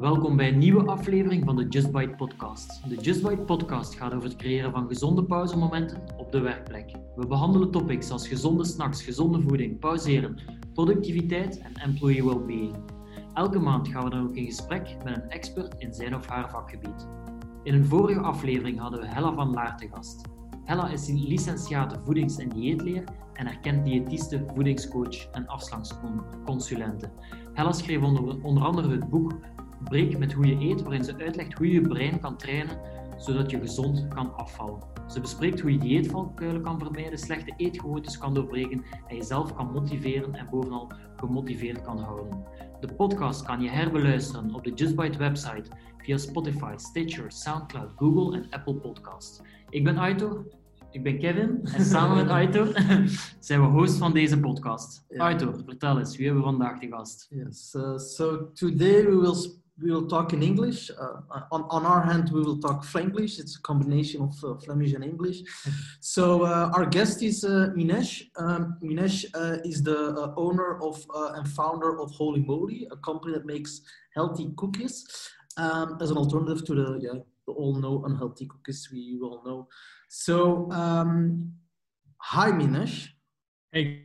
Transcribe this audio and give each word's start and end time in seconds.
Welkom 0.00 0.36
bij 0.36 0.48
een 0.48 0.58
nieuwe 0.58 0.84
aflevering 0.84 1.44
van 1.44 1.56
de 1.56 1.68
Just 1.68 1.92
Bite 1.92 2.14
podcast. 2.16 2.88
De 2.88 2.96
Just 2.96 3.22
Bite 3.22 3.42
podcast 3.42 3.94
gaat 3.94 4.12
over 4.12 4.28
het 4.28 4.38
creëren 4.38 4.72
van 4.72 4.86
gezonde 4.86 5.24
pauzemomenten 5.24 6.02
op 6.16 6.32
de 6.32 6.40
werkplek. 6.40 6.90
We 7.16 7.26
behandelen 7.26 7.70
topics 7.70 8.10
als 8.10 8.28
gezonde 8.28 8.64
snacks, 8.64 9.02
gezonde 9.02 9.40
voeding, 9.40 9.78
pauzeren, 9.78 10.38
productiviteit 10.72 11.58
en 11.58 11.72
employee 11.74 12.24
well-being. 12.24 12.76
Elke 13.34 13.58
maand 13.58 13.88
gaan 13.88 14.04
we 14.04 14.10
dan 14.10 14.28
ook 14.28 14.36
in 14.36 14.44
gesprek 14.44 14.96
met 15.04 15.16
een 15.16 15.30
expert 15.30 15.74
in 15.78 15.94
zijn 15.94 16.14
of 16.14 16.26
haar 16.26 16.50
vakgebied. 16.50 17.08
In 17.62 17.74
een 17.74 17.86
vorige 17.86 18.20
aflevering 18.20 18.78
hadden 18.78 19.00
we 19.00 19.06
Hella 19.06 19.34
van 19.34 19.50
Laar 19.50 19.76
te 19.76 19.88
gast. 19.92 20.28
Hella 20.64 20.88
is 20.88 21.08
licentiate 21.08 22.00
voedings- 22.04 22.38
en 22.38 22.48
dieetleer 22.48 23.04
en 23.32 23.46
erkend 23.46 23.84
diëtiste, 23.84 24.44
voedingscoach 24.54 25.30
en 25.30 25.46
afslangsconsulente. 25.46 27.10
Hella 27.52 27.72
schreef 27.72 28.02
onder, 28.02 28.42
onder 28.42 28.62
andere 28.62 28.90
het 28.90 29.08
boek 29.08 29.32
Breek 29.84 30.18
met 30.18 30.32
hoe 30.32 30.46
je 30.46 30.68
eet, 30.70 30.82
waarin 30.82 31.04
ze 31.04 31.16
uitlegt 31.16 31.52
hoe 31.52 31.66
je 31.66 31.72
je 31.72 31.88
brein 31.88 32.20
kan 32.20 32.36
trainen 32.36 32.78
zodat 33.18 33.50
je 33.50 33.60
gezond 33.60 34.08
kan 34.08 34.36
afvallen. 34.36 34.82
Ze 35.08 35.20
bespreekt 35.20 35.60
hoe 35.60 35.72
je 35.72 35.78
dieetvalkuilen 35.78 36.62
kan 36.62 36.78
vermijden, 36.78 37.18
slechte 37.18 37.54
eetgewoontes 37.56 38.18
kan 38.18 38.34
doorbreken 38.34 38.84
en 39.06 39.16
jezelf 39.16 39.54
kan 39.54 39.72
motiveren 39.72 40.34
en 40.34 40.46
bovenal 40.50 40.90
gemotiveerd 41.16 41.82
kan 41.82 41.98
houden. 41.98 42.44
De 42.80 42.94
podcast 42.94 43.42
kan 43.42 43.60
je 43.60 43.68
herbeluisteren 43.68 44.54
op 44.54 44.64
de 44.64 44.72
Just 44.74 44.96
Bite 44.96 45.18
website 45.18 45.70
via 45.98 46.16
Spotify, 46.16 46.72
Stitcher, 46.76 47.32
Soundcloud, 47.32 47.90
Google 47.96 48.36
en 48.36 48.50
Apple 48.50 48.74
Podcasts. 48.74 49.40
Ik 49.68 49.84
ben 49.84 49.98
Aitor, 49.98 50.44
ik 50.90 51.02
ben 51.02 51.18
Kevin 51.18 51.60
en 51.62 51.84
samen 51.84 52.16
met 52.16 52.28
Aitor 52.28 52.66
zijn 53.40 53.60
we 53.60 53.66
host 53.66 53.98
van 53.98 54.12
deze 54.12 54.40
podcast. 54.40 55.04
Yeah. 55.08 55.26
Aitor, 55.26 55.54
vertel 55.66 55.98
eens, 55.98 56.16
wie 56.16 56.26
hebben 56.26 56.44
we 56.44 56.50
vandaag 56.50 56.78
de 56.78 56.86
gast? 56.86 57.26
Yes, 57.30 57.74
uh, 57.74 57.96
so 57.96 58.50
today 58.52 59.04
we 59.04 59.16
will 59.16 59.34
we 59.80 59.90
will 59.90 60.06
talk 60.06 60.32
in 60.32 60.42
English. 60.42 60.90
Uh, 60.90 61.20
on, 61.52 61.64
on 61.70 61.86
our 61.86 62.02
hand, 62.02 62.30
we 62.32 62.40
will 62.40 62.58
talk 62.58 62.84
Franglish. 62.84 63.38
It's 63.38 63.56
a 63.56 63.62
combination 63.62 64.22
of 64.22 64.34
uh, 64.44 64.54
Flemish 64.56 64.92
and 64.92 65.04
English. 65.04 65.38
so 66.00 66.42
uh, 66.42 66.70
our 66.74 66.86
guest 66.86 67.22
is 67.22 67.44
uh, 67.44 67.70
Minesh. 67.76 68.24
Um, 68.36 68.78
Minesh 68.82 69.24
uh, 69.34 69.58
is 69.64 69.82
the 69.82 70.10
uh, 70.10 70.34
owner 70.36 70.82
of 70.82 71.04
and 71.34 71.48
founder 71.48 72.00
of 72.00 72.10
Holy 72.10 72.40
Moly, 72.40 72.88
a 72.90 72.96
company 72.96 73.34
that 73.34 73.46
makes 73.46 73.82
healthy 74.14 74.50
cookies 74.56 75.06
um, 75.56 75.98
as 76.00 76.10
an 76.10 76.16
alternative 76.16 76.64
to 76.64 76.74
the 76.74 76.98
yeah 77.00 77.20
the 77.46 77.52
all 77.52 77.74
know 77.74 78.04
unhealthy 78.04 78.46
cookies 78.46 78.88
we 78.92 79.18
all 79.22 79.42
know. 79.44 79.68
So 80.08 80.70
um, 80.72 81.52
hi 82.18 82.50
Minesh. 82.50 83.08
Hey. 83.72 84.04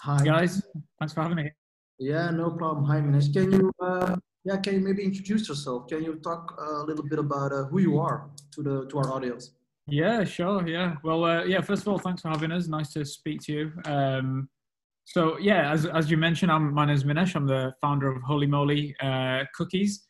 Hi 0.00 0.18
guys. 0.24 0.60
Thanks 0.98 1.14
for 1.14 1.22
having 1.22 1.36
me. 1.36 1.52
Yeah, 1.98 2.30
no 2.30 2.50
problem. 2.50 2.84
Hi 2.86 3.00
Minesh. 3.00 3.32
Can 3.32 3.52
you 3.52 3.70
yeah, 4.44 4.56
can 4.56 4.74
you 4.74 4.80
maybe 4.80 5.04
introduce 5.04 5.48
yourself? 5.48 5.88
Can 5.88 6.02
you 6.02 6.16
talk 6.16 6.58
a 6.58 6.84
little 6.84 7.04
bit 7.04 7.18
about 7.18 7.52
uh, 7.52 7.64
who 7.64 7.80
you 7.80 7.98
are 7.98 8.28
to 8.54 8.62
the 8.62 8.86
to 8.86 8.98
our 8.98 9.12
audience? 9.12 9.52
Yeah, 9.86 10.24
sure. 10.24 10.66
Yeah. 10.66 10.96
Well, 11.02 11.24
uh, 11.24 11.44
yeah. 11.44 11.60
First 11.60 11.82
of 11.82 11.88
all, 11.88 11.98
thanks 11.98 12.22
for 12.22 12.28
having 12.28 12.52
us. 12.52 12.66
Nice 12.66 12.92
to 12.94 13.04
speak 13.04 13.40
to 13.42 13.52
you. 13.52 13.72
Um, 13.84 14.48
so 15.04 15.38
yeah, 15.38 15.72
as 15.72 15.86
as 15.86 16.10
you 16.10 16.16
mentioned, 16.16 16.50
I'm 16.50 16.72
my 16.72 16.86
name 16.86 16.94
is 16.94 17.04
Minesh. 17.04 17.34
I'm 17.34 17.46
the 17.46 17.74
founder 17.80 18.10
of 18.10 18.22
Holy 18.22 18.46
Moly 18.46 18.94
uh, 19.00 19.44
Cookies. 19.54 20.04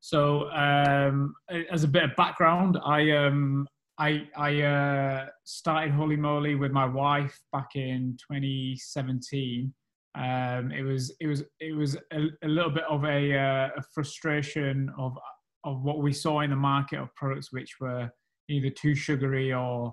So 0.00 0.50
um, 0.50 1.34
as 1.70 1.84
a 1.84 1.88
bit 1.88 2.04
of 2.04 2.16
background, 2.16 2.78
I 2.84 3.10
um, 3.12 3.66
I 3.98 4.28
I 4.36 4.62
uh, 4.62 5.26
started 5.44 5.92
Holy 5.92 6.16
Moly 6.16 6.54
with 6.54 6.72
my 6.72 6.84
wife 6.86 7.38
back 7.52 7.68
in 7.74 8.16
2017. 8.30 9.72
Um, 10.16 10.70
it 10.70 10.82
was 10.82 11.12
it 11.20 11.26
was 11.26 11.42
it 11.60 11.74
was 11.74 11.96
a, 12.12 12.28
a 12.44 12.48
little 12.48 12.70
bit 12.70 12.84
of 12.84 13.04
a, 13.04 13.36
uh, 13.36 13.68
a, 13.76 13.82
frustration 13.92 14.90
of 14.96 15.18
of 15.64 15.82
what 15.82 15.98
we 15.98 16.12
saw 16.12 16.40
in 16.40 16.50
the 16.50 16.56
market 16.56 17.00
of 17.00 17.12
products 17.16 17.52
which 17.52 17.80
were 17.80 18.08
either 18.48 18.70
too 18.70 18.94
sugary 18.94 19.52
or 19.52 19.92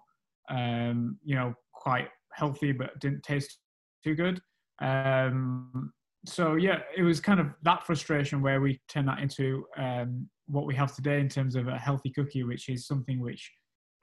um, 0.50 1.18
you 1.24 1.36
know 1.36 1.56
quite 1.74 2.10
healthy 2.34 2.72
but 2.72 3.00
didn't 3.00 3.24
taste 3.24 3.58
too 4.04 4.14
good. 4.14 4.40
Um, 4.80 5.92
so 6.26 6.56
yeah, 6.56 6.80
it 6.96 7.02
was 7.02 7.20
kind 7.20 7.40
of 7.40 7.48
that 7.64 7.86
frustration 7.86 8.42
where 8.42 8.62
we 8.62 8.80
turned 8.88 9.08
that 9.08 9.20
into 9.20 9.66
um, 9.78 10.30
what 10.46 10.66
we 10.66 10.76
have 10.76 10.96
today 10.96 11.20
in 11.20 11.30
terms 11.30 11.56
of 11.56 11.68
a 11.68 11.78
healthy 11.78 12.12
cookie, 12.12 12.44
which 12.44 12.70
is 12.70 12.86
something 12.86 13.20
which 13.20 13.52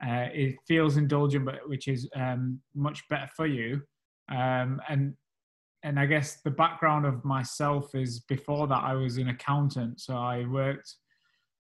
uh, 0.05 0.27
it 0.33 0.55
feels 0.67 0.97
indulgent, 0.97 1.45
but 1.45 1.67
which 1.67 1.87
is 1.87 2.09
um, 2.15 2.59
much 2.75 3.03
better 3.09 3.29
for 3.35 3.47
you. 3.47 3.81
Um, 4.29 4.81
and 4.89 5.13
and 5.83 5.99
I 5.99 6.05
guess 6.05 6.41
the 6.41 6.51
background 6.51 7.05
of 7.05 7.23
myself 7.23 7.95
is 7.95 8.19
before 8.21 8.67
that 8.67 8.83
I 8.83 8.93
was 8.93 9.17
an 9.17 9.29
accountant. 9.29 10.01
So 10.01 10.15
I 10.15 10.45
worked 10.45 10.95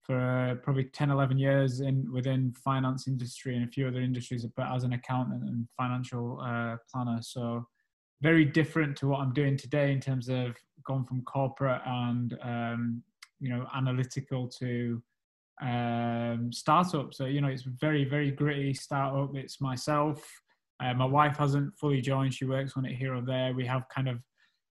for 0.03 0.19
uh, 0.19 0.55
probably 0.57 0.85
10, 0.85 1.11
11 1.11 1.39
years 1.39 1.81
in 1.81 2.11
within 2.13 2.55
finance 2.63 3.09
industry 3.09 3.57
and 3.57 3.67
a 3.67 3.71
few 3.71 3.89
other 3.89 4.01
industries, 4.01 4.47
but 4.57 4.71
as 4.73 4.85
an 4.85 4.93
accountant 4.93 5.43
and 5.45 5.67
financial 5.77 6.41
uh, 6.43 6.77
planner. 6.93 7.21
So 7.23 7.67
very 8.23 8.45
different 8.45 8.97
to 8.99 9.09
what 9.09 9.21
I'm 9.21 9.33
doing 9.33 9.57
today 9.57 9.93
in 9.93 10.01
terms 10.01 10.29
of 10.29 10.57
going 10.87 11.05
from 11.05 11.23
corporate 11.23 11.81
and 11.85 12.37
um, 12.43 13.03
you 13.41 13.49
know 13.49 13.67
analytical 13.75 14.49
to 14.61 15.03
um, 15.63 16.51
startup. 16.53 17.15
So 17.15 17.25
you 17.25 17.41
know 17.41 17.49
it's 17.49 17.63
very 17.63 18.05
very 18.05 18.31
gritty 18.31 18.75
startup. 18.75 19.35
It's 19.35 19.61
myself 19.61 20.23
uh, 20.83 20.95
my 20.95 21.05
wife 21.05 21.37
hasn't 21.37 21.77
fully 21.79 22.01
joined. 22.01 22.35
She 22.35 22.45
works 22.45 22.73
on 22.77 22.85
it 22.85 22.95
here 22.95 23.15
or 23.15 23.21
there. 23.21 23.55
We 23.55 23.67
have 23.67 23.89
kind 23.89 24.09
of, 24.09 24.19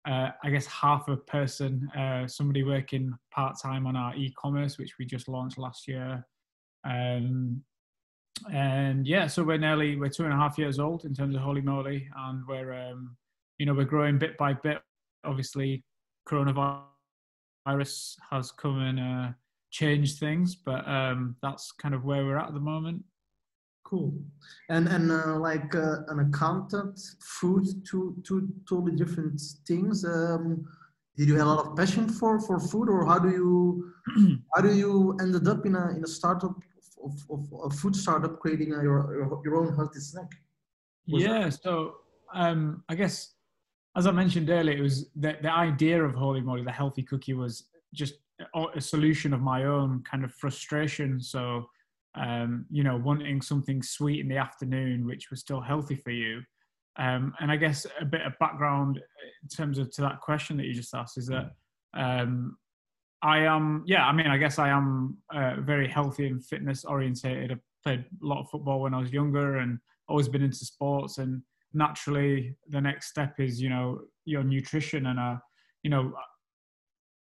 uh, 0.08 0.30
I 0.44 0.50
guess, 0.50 0.66
half 0.66 1.08
a 1.08 1.18
person, 1.18 1.90
uh, 1.98 2.28
somebody 2.28 2.64
working 2.64 3.14
part 3.32 3.58
time 3.62 3.86
on 3.86 3.96
our 3.96 4.16
e 4.16 4.34
commerce, 4.38 4.78
which 4.78 4.98
we 4.98 5.06
just 5.06 5.28
launched 5.28 5.58
last 5.58 5.88
year. 5.88 6.26
Um, 6.86 7.64
and 8.52 9.06
yeah, 9.06 9.28
so 9.28 9.44
we're 9.44 9.58
nearly 9.58 9.98
we're 9.98 10.10
two 10.10 10.24
and 10.24 10.34
a 10.34 10.38
half 10.38 10.58
years 10.58 10.80
old 10.80 11.04
in 11.04 11.14
terms 11.14 11.36
of 11.36 11.42
Holy 11.42 11.62
Moly, 11.62 12.08
and 12.16 12.44
we're 12.48 12.74
um, 12.74 13.18
you 13.58 13.66
know 13.66 13.74
we're 13.74 13.84
growing 13.84 14.18
bit 14.18 14.38
by 14.38 14.54
bit. 14.54 14.80
Obviously, 15.26 15.84
coronavirus 16.28 16.86
has 18.32 18.52
come 18.52 18.80
and 18.80 19.00
uh, 19.00 19.32
changed 19.72 20.20
things, 20.20 20.56
but 20.56 20.88
um, 20.88 21.36
that's 21.42 21.72
kind 21.74 21.94
of 21.94 22.06
where 22.06 22.26
we're 22.26 22.38
at 22.38 22.48
at 22.48 22.54
the 22.54 22.60
moment. 22.60 23.04
Cool. 23.90 24.14
And 24.70 24.88
and 24.88 25.12
uh, 25.12 25.40
like 25.40 25.74
uh, 25.74 26.04
an 26.10 26.20
accountant, 26.20 27.00
food, 27.22 27.66
two 27.90 28.16
two 28.24 28.48
totally 28.70 28.96
different 28.96 29.42
things. 29.68 30.06
Um, 30.06 30.64
did 31.18 31.28
you 31.28 31.36
have 31.38 31.48
a 31.48 31.50
lot 31.50 31.66
of 31.66 31.76
passion 31.76 32.08
for 32.08 32.40
for 32.40 32.60
food, 32.60 32.88
or 32.88 33.04
how 33.08 33.18
do 33.18 33.32
you 33.32 33.92
how 34.54 34.62
do 34.62 34.76
you 34.76 35.18
ended 35.20 35.48
up 35.48 35.66
in 35.66 35.76
a 35.76 35.90
in 35.90 36.04
a 36.04 36.08
startup 36.08 36.56
of, 37.04 37.14
of, 37.32 37.52
of 37.52 37.72
a 37.72 37.76
food 37.76 37.96
startup 37.96 38.40
creating 38.40 38.74
a, 38.74 38.84
your 38.84 39.42
your 39.44 39.56
own 39.56 39.76
healthy 39.76 40.00
snack? 40.00 40.32
Was 41.08 41.24
yeah. 41.24 41.46
That? 41.46 41.54
So 41.56 41.96
um, 42.36 42.84
I 42.90 42.94
guess 42.94 43.34
as 43.98 44.06
I 44.06 44.12
mentioned 44.12 44.52
earlier, 44.52 44.78
it 44.78 44.82
was 44.82 45.10
the 45.16 45.36
the 45.42 45.52
idea 45.52 46.04
of 46.04 46.14
Holy 46.14 46.42
Moly, 46.42 46.64
the 46.64 46.72
healthy 46.72 47.02
cookie, 47.02 47.34
was 47.34 47.70
just 47.92 48.14
a 48.76 48.80
solution 48.80 49.34
of 49.34 49.42
my 49.42 49.66
own 49.66 50.04
kind 50.10 50.24
of 50.24 50.32
frustration. 50.36 51.20
So 51.20 51.70
um, 52.16 52.66
you 52.70 52.84
know, 52.84 52.98
wanting 52.98 53.42
something 53.42 53.82
sweet 53.84 54.20
in 54.20 54.28
the 54.28 54.38
afternoon, 54.38 55.06
which 55.06 55.30
was 55.30 55.40
still 55.40 55.62
healthy 55.62 55.96
for 55.96 56.12
you. 56.12 56.42
Um, 56.98 57.34
and 57.40 57.52
I 57.52 57.56
guess 57.56 57.86
a 58.00 58.06
bit 58.06 58.22
of 58.26 58.34
background 58.40 59.00
in 59.42 59.50
terms 59.50 59.78
of 59.78 59.92
to 59.92 60.02
that 60.02 60.20
question 60.20 60.58
that 60.58 60.66
you 60.66 60.74
just 60.74 60.94
asked 60.94 61.18
is 61.18 61.28
that 61.28 61.52
um, 61.94 62.58
I 63.22 63.40
am, 63.40 63.84
yeah, 63.86 64.06
I 64.06 64.12
mean, 64.12 64.28
I 64.28 64.38
guess 64.38 64.60
I 64.60 64.70
am 64.70 65.18
uh, 65.34 65.56
very 65.60 65.88
healthy 65.88 66.28
and 66.28 66.44
fitness 66.44 66.86
orientated. 66.86 67.52
I 67.52 67.56
played 67.84 68.06
a 68.22 68.26
lot 68.26 68.42
of 68.42 68.50
football 68.50 68.82
when 68.82 68.94
I 68.94 69.00
was 69.00 69.12
younger 69.12 69.58
and 69.58 69.80
always 70.08 70.30
been 70.30 70.42
into 70.44 70.58
sports. 70.58 71.18
And 71.18 71.42
naturally, 71.74 72.56
the 72.68 72.82
next 72.82 73.10
step 73.10 73.40
is, 73.40 73.62
you 73.62 73.70
know, 73.70 74.02
your 74.26 74.44
nutrition. 74.44 75.08
And, 75.08 75.20
uh, 75.20 75.36
you 75.84 75.90
know, 75.90 76.14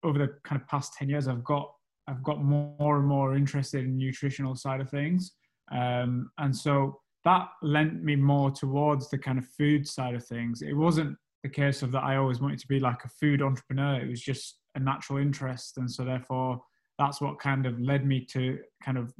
over 0.03 0.19
the 0.19 0.35
kind 0.45 0.61
of 0.61 0.69
past 0.69 0.95
10 0.95 1.09
years, 1.09 1.29
I've 1.29 1.45
got 1.45 1.73
I've 2.08 2.23
got 2.23 2.43
more 2.43 2.99
and 2.99 3.06
more 3.06 3.37
interested 3.37 3.85
in 3.85 3.97
nutritional 3.97 4.55
side 4.55 4.81
of 4.81 4.91
things. 4.91 5.32
Um, 5.73 6.31
and 6.38 6.55
so 6.56 7.00
that 7.25 7.49
lent 7.62 8.05
me 8.05 8.14
more 8.14 8.50
towards 8.50 9.11
the 9.11 9.19
kind 9.19 9.38
of 9.38 9.47
food 9.58 9.87
side 9.87 10.14
of 10.14 10.25
things. 10.25 10.62
It 10.62 10.75
wasn't 10.75 11.17
the 11.43 11.49
case 11.49 11.82
of 11.82 11.93
that 11.93 12.05
I 12.05 12.17
always 12.17 12.41
wanted 12.41 12.61
to 12.61 12.69
be 12.69 12.79
like 12.79 13.05
a 13.05 13.08
food 13.08 13.43
entrepreneur. 13.43 14.00
It 14.00 14.08
was 14.08 14.20
just 14.20 14.58
a 14.76 14.81
natural 14.81 15.19
interest. 15.19 15.79
And 15.79 15.91
so 15.91 16.05
therefore 16.05 16.61
that's 16.99 17.20
what 17.20 17.41
kind 17.41 17.67
of 17.67 17.81
led 17.81 18.06
me 18.06 18.25
to 18.26 18.59
kind 18.82 18.97
of, 18.97 19.12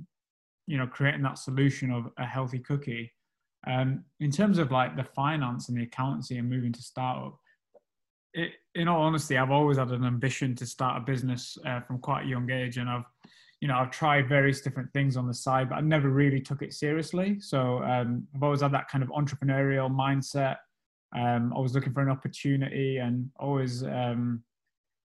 you 0.67 0.79
know, 0.79 0.87
creating 0.87 1.23
that 1.23 1.39
solution 1.39 1.91
of 1.91 2.09
a 2.19 2.25
healthy 2.25 2.61
cookie. 2.61 3.13
Um, 3.67 4.05
in 4.21 4.31
terms 4.31 4.59
of 4.59 4.71
like 4.71 4.97
the 4.97 5.05
finance 5.05 5.69
and 5.69 5.77
the 5.77 5.83
accountancy 5.83 6.39
and 6.39 6.49
moving 6.49 6.73
to 6.73 6.83
startup, 6.83 7.37
it, 8.37 8.53
in 8.75 8.87
all 8.87 9.03
honesty, 9.03 9.39
I've 9.39 9.51
always 9.51 9.79
had 9.79 9.91
an 9.91 10.05
ambition 10.05 10.55
to 10.57 10.67
start 10.67 11.03
a 11.03 11.05
business 11.05 11.57
uh, 11.65 11.81
from 11.81 11.99
quite 11.99 12.27
a 12.27 12.29
young 12.29 12.51
age, 12.51 12.77
and 12.77 12.89
I've, 12.89 13.07
you 13.61 13.69
know, 13.69 13.77
I've 13.77 13.91
tried 13.91 14.29
various 14.29 14.61
different 14.61 14.93
things 14.93 15.17
on 15.17 15.27
the 15.27 15.33
side, 15.33 15.71
but 15.71 15.77
I 15.77 15.81
never 15.81 16.11
really 16.11 16.41
took 16.41 16.61
it 16.61 16.75
seriously. 16.75 17.41
So 17.41 17.83
um, 17.83 18.29
I've 18.35 18.43
always 18.43 18.61
had 18.61 18.73
that 18.73 18.89
kind 18.89 19.03
of 19.03 19.09
entrepreneurial 19.09 19.91
mindset. 19.91 20.57
Um, 21.17 21.55
I 21.57 21.61
was 21.61 21.75
looking 21.75 21.95
for 21.95 22.03
an 22.03 22.11
opportunity, 22.11 22.99
and 22.99 23.31
always, 23.41 23.83
um, 23.83 24.43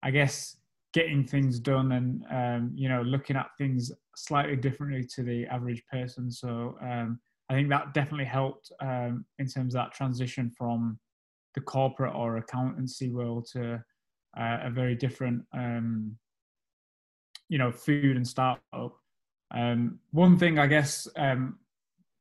I 0.01 0.11
guess, 0.11 0.55
getting 0.93 1.25
things 1.25 1.59
done 1.59 1.91
and 1.91 2.23
um, 2.31 2.71
you 2.73 2.87
know 2.87 3.01
looking 3.01 3.35
at 3.35 3.49
things 3.57 3.91
slightly 4.15 4.55
differently 4.55 5.05
to 5.15 5.21
the 5.21 5.45
average 5.47 5.83
person. 5.91 6.31
So 6.31 6.77
um, 6.81 7.19
I 7.49 7.55
think 7.55 7.67
that 7.69 7.93
definitely 7.93 8.25
helped 8.25 8.71
um, 8.79 9.25
in 9.37 9.47
terms 9.47 9.75
of 9.75 9.79
that 9.83 9.91
transition 9.93 10.49
from 10.57 10.97
the 11.57 11.61
corporate 11.61 12.13
or 12.13 12.37
accountancy 12.37 13.09
world 13.09 13.47
to 13.51 13.83
uh, 14.39 14.57
a 14.61 14.69
very 14.69 14.93
different, 14.93 15.43
um, 15.53 16.15
you 17.49 17.57
know, 17.57 17.71
food 17.71 18.15
and 18.15 18.27
startup. 18.27 18.93
Um, 19.49 19.97
one 20.11 20.37
thing 20.37 20.59
I 20.59 20.67
guess 20.67 21.07
um, 21.17 21.57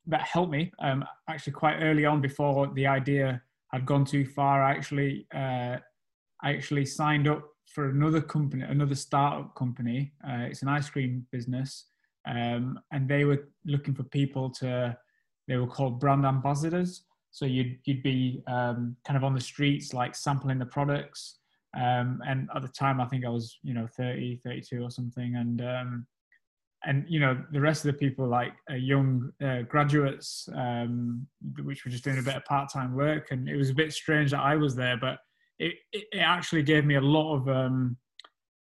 that 0.06 0.23
helped 0.23 0.50
me 0.50 0.73
um, 0.79 1.05
actually 1.29 1.53
quite 1.53 1.77
early 1.81 2.06
on 2.06 2.23
before 2.23 2.73
the 2.73 2.87
idea 2.87 3.43
had 3.73 3.85
gone 3.85 4.06
too 4.06 4.25
far. 4.25 4.62
I 4.62 4.71
actually 4.71 5.27
uh, 5.35 5.77
I 6.43 6.55
actually 6.55 6.87
signed 6.87 7.29
up 7.29 7.44
for 7.67 7.91
another 7.91 8.23
company, 8.23 8.62
another 8.62 8.94
startup 8.94 9.55
company. 9.55 10.15
Uh, 10.27 10.47
it's 10.49 10.62
an 10.62 10.69
ice 10.69 10.88
cream 10.88 11.27
business, 11.31 11.88
um, 12.27 12.81
and 12.91 13.06
they 13.06 13.27
were 13.27 13.50
looking 13.67 13.94
for 13.94 14.05
people 14.05 14.49
to. 14.61 14.97
They 15.47 15.56
were 15.59 15.67
called 15.67 16.00
brand 16.00 16.25
ambassadors. 16.25 17.03
So 17.37 17.44
you'd 17.44 17.79
you'd 17.85 18.03
be 18.03 18.43
um, 18.47 18.97
kind 19.06 19.19
of 19.19 19.23
on 19.23 19.35
the 19.35 19.41
streets, 19.43 19.93
like 19.93 20.15
sampling 20.17 20.59
the 20.59 20.65
products. 20.65 21.37
Um, 21.77 22.23
and 22.27 22.49
at 22.56 22.62
the 22.62 22.69
time, 22.69 22.99
I 22.99 23.05
think 23.05 23.27
I 23.27 23.29
was 23.29 23.59
you 23.62 23.75
know 23.75 23.87
30, 23.94 24.41
32 24.43 24.83
or 24.83 24.91
something, 24.91 25.37
and 25.37 25.61
um, 25.61 26.06
and 26.87 27.05
you 27.11 27.21
know 27.21 27.38
the 27.53 27.61
rest 27.61 27.85
of 27.85 27.93
the 27.93 27.99
people 27.99 28.27
like 28.27 28.55
young 28.71 29.31
uh, 29.44 29.61
graduates 29.69 30.49
um, 30.55 31.27
which 31.62 31.85
were 31.85 31.91
just 31.91 32.05
doing 32.05 32.19
a 32.19 32.23
bit 32.23 32.37
of 32.37 32.44
part-time 32.47 32.94
work 32.94 33.33
and 33.33 33.50
it 33.50 33.56
was 33.56 33.71
a 33.71 33.75
bit 33.75 33.93
strange 33.93 34.31
that 34.31 34.41
i 34.41 34.55
was 34.55 34.77
there 34.77 34.97
but 34.97 35.19
it, 35.59 35.73
it, 35.93 36.05
it 36.12 36.19
actually 36.19 36.62
gave 36.62 36.85
me 36.85 36.97
a 36.97 37.00
lot 37.00 37.35
of 37.35 37.49
um, 37.49 37.97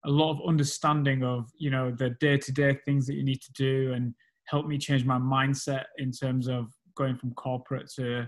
a 0.07 0.11
lot 0.11 0.31
of 0.31 0.49
understanding 0.49 1.23
of 1.23 1.49
you 1.57 1.71
know 1.71 1.91
the 1.91 2.11
day-to-day 2.21 2.79
things 2.85 3.07
that 3.07 3.15
you 3.15 3.25
need 3.25 3.43
to 3.43 3.53
do 3.53 3.93
and 3.95 4.15
helped 4.47 4.69
me 4.69 4.79
change 4.79 5.05
my 5.05 5.19
mindset 5.19 5.85
in 5.99 6.11
terms 6.11 6.49
of 6.49 6.67
going 6.97 7.17
from 7.17 7.33
corporate 7.35 7.91
to 7.97 8.27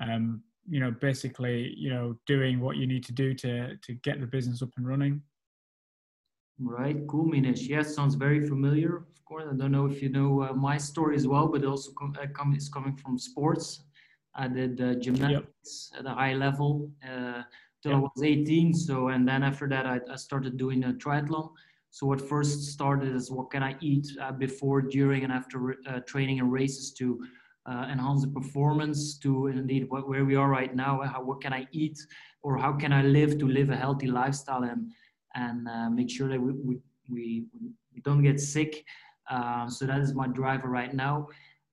um, 0.00 0.42
you 0.68 0.80
know 0.80 0.90
basically 0.90 1.74
you 1.76 1.90
know 1.90 2.16
doing 2.26 2.60
what 2.60 2.76
you 2.76 2.86
need 2.86 3.04
to 3.04 3.12
do 3.12 3.34
to 3.34 3.76
to 3.78 3.94
get 3.94 4.20
the 4.20 4.26
business 4.26 4.62
up 4.62 4.70
and 4.76 4.86
running 4.86 5.22
Right, 6.60 7.06
cool, 7.06 7.30
Minesh. 7.30 7.68
Yes, 7.68 7.94
sounds 7.94 8.16
very 8.16 8.46
familiar. 8.46 8.96
Of 8.96 9.24
course, 9.24 9.44
I 9.48 9.54
don't 9.54 9.70
know 9.70 9.86
if 9.86 10.02
you 10.02 10.08
know 10.08 10.42
uh, 10.42 10.52
my 10.52 10.76
story 10.76 11.14
as 11.14 11.26
well, 11.26 11.46
but 11.46 11.64
also 11.64 11.92
com- 11.92 12.16
uh, 12.20 12.26
com- 12.34 12.54
is 12.54 12.68
coming 12.68 12.96
from 12.96 13.16
sports. 13.16 13.84
I 14.34 14.48
did 14.48 14.80
uh, 14.80 14.94
gymnastics 14.94 15.90
yep. 15.92 16.00
at 16.00 16.10
a 16.10 16.14
high 16.14 16.34
level 16.34 16.90
uh, 17.04 17.42
till 17.80 17.92
yep. 17.92 17.98
I 17.98 18.00
was 18.00 18.22
18. 18.24 18.74
So, 18.74 19.08
and 19.08 19.26
then 19.26 19.44
after 19.44 19.68
that, 19.68 19.86
I, 19.86 20.00
I 20.10 20.16
started 20.16 20.56
doing 20.56 20.82
a 20.82 20.92
triathlon. 20.94 21.50
So, 21.90 22.08
what 22.08 22.20
first 22.20 22.64
started 22.64 23.14
is 23.14 23.30
what 23.30 23.50
can 23.50 23.62
I 23.62 23.76
eat 23.80 24.08
uh, 24.20 24.32
before, 24.32 24.82
during, 24.82 25.22
and 25.22 25.32
after 25.32 25.76
uh, 25.86 26.00
training 26.06 26.40
and 26.40 26.50
races 26.50 26.92
to 26.94 27.24
enhance 27.90 28.22
the 28.22 28.28
performance. 28.28 29.18
To 29.18 29.48
indeed 29.48 29.86
what, 29.88 30.08
where 30.08 30.24
we 30.24 30.34
are 30.34 30.48
right 30.48 30.74
now, 30.74 31.02
how, 31.02 31.22
what 31.22 31.40
can 31.40 31.52
I 31.52 31.66
eat, 31.72 31.98
or 32.42 32.56
how 32.56 32.72
can 32.72 32.92
I 32.92 33.02
live 33.02 33.38
to 33.38 33.46
live 33.46 33.70
a 33.70 33.76
healthy 33.76 34.06
lifestyle 34.06 34.64
and 34.64 34.90
and 35.34 35.68
uh, 35.68 35.90
make 35.90 36.10
sure 36.10 36.28
that 36.28 36.40
we, 36.40 36.52
we, 36.52 36.80
we, 37.08 37.44
don't 38.04 38.22
get 38.22 38.40
sick. 38.40 38.84
Uh, 39.30 39.68
so 39.68 39.84
that 39.84 40.00
is 40.00 40.14
my 40.14 40.26
driver 40.28 40.68
right 40.68 40.94
now. 40.94 41.26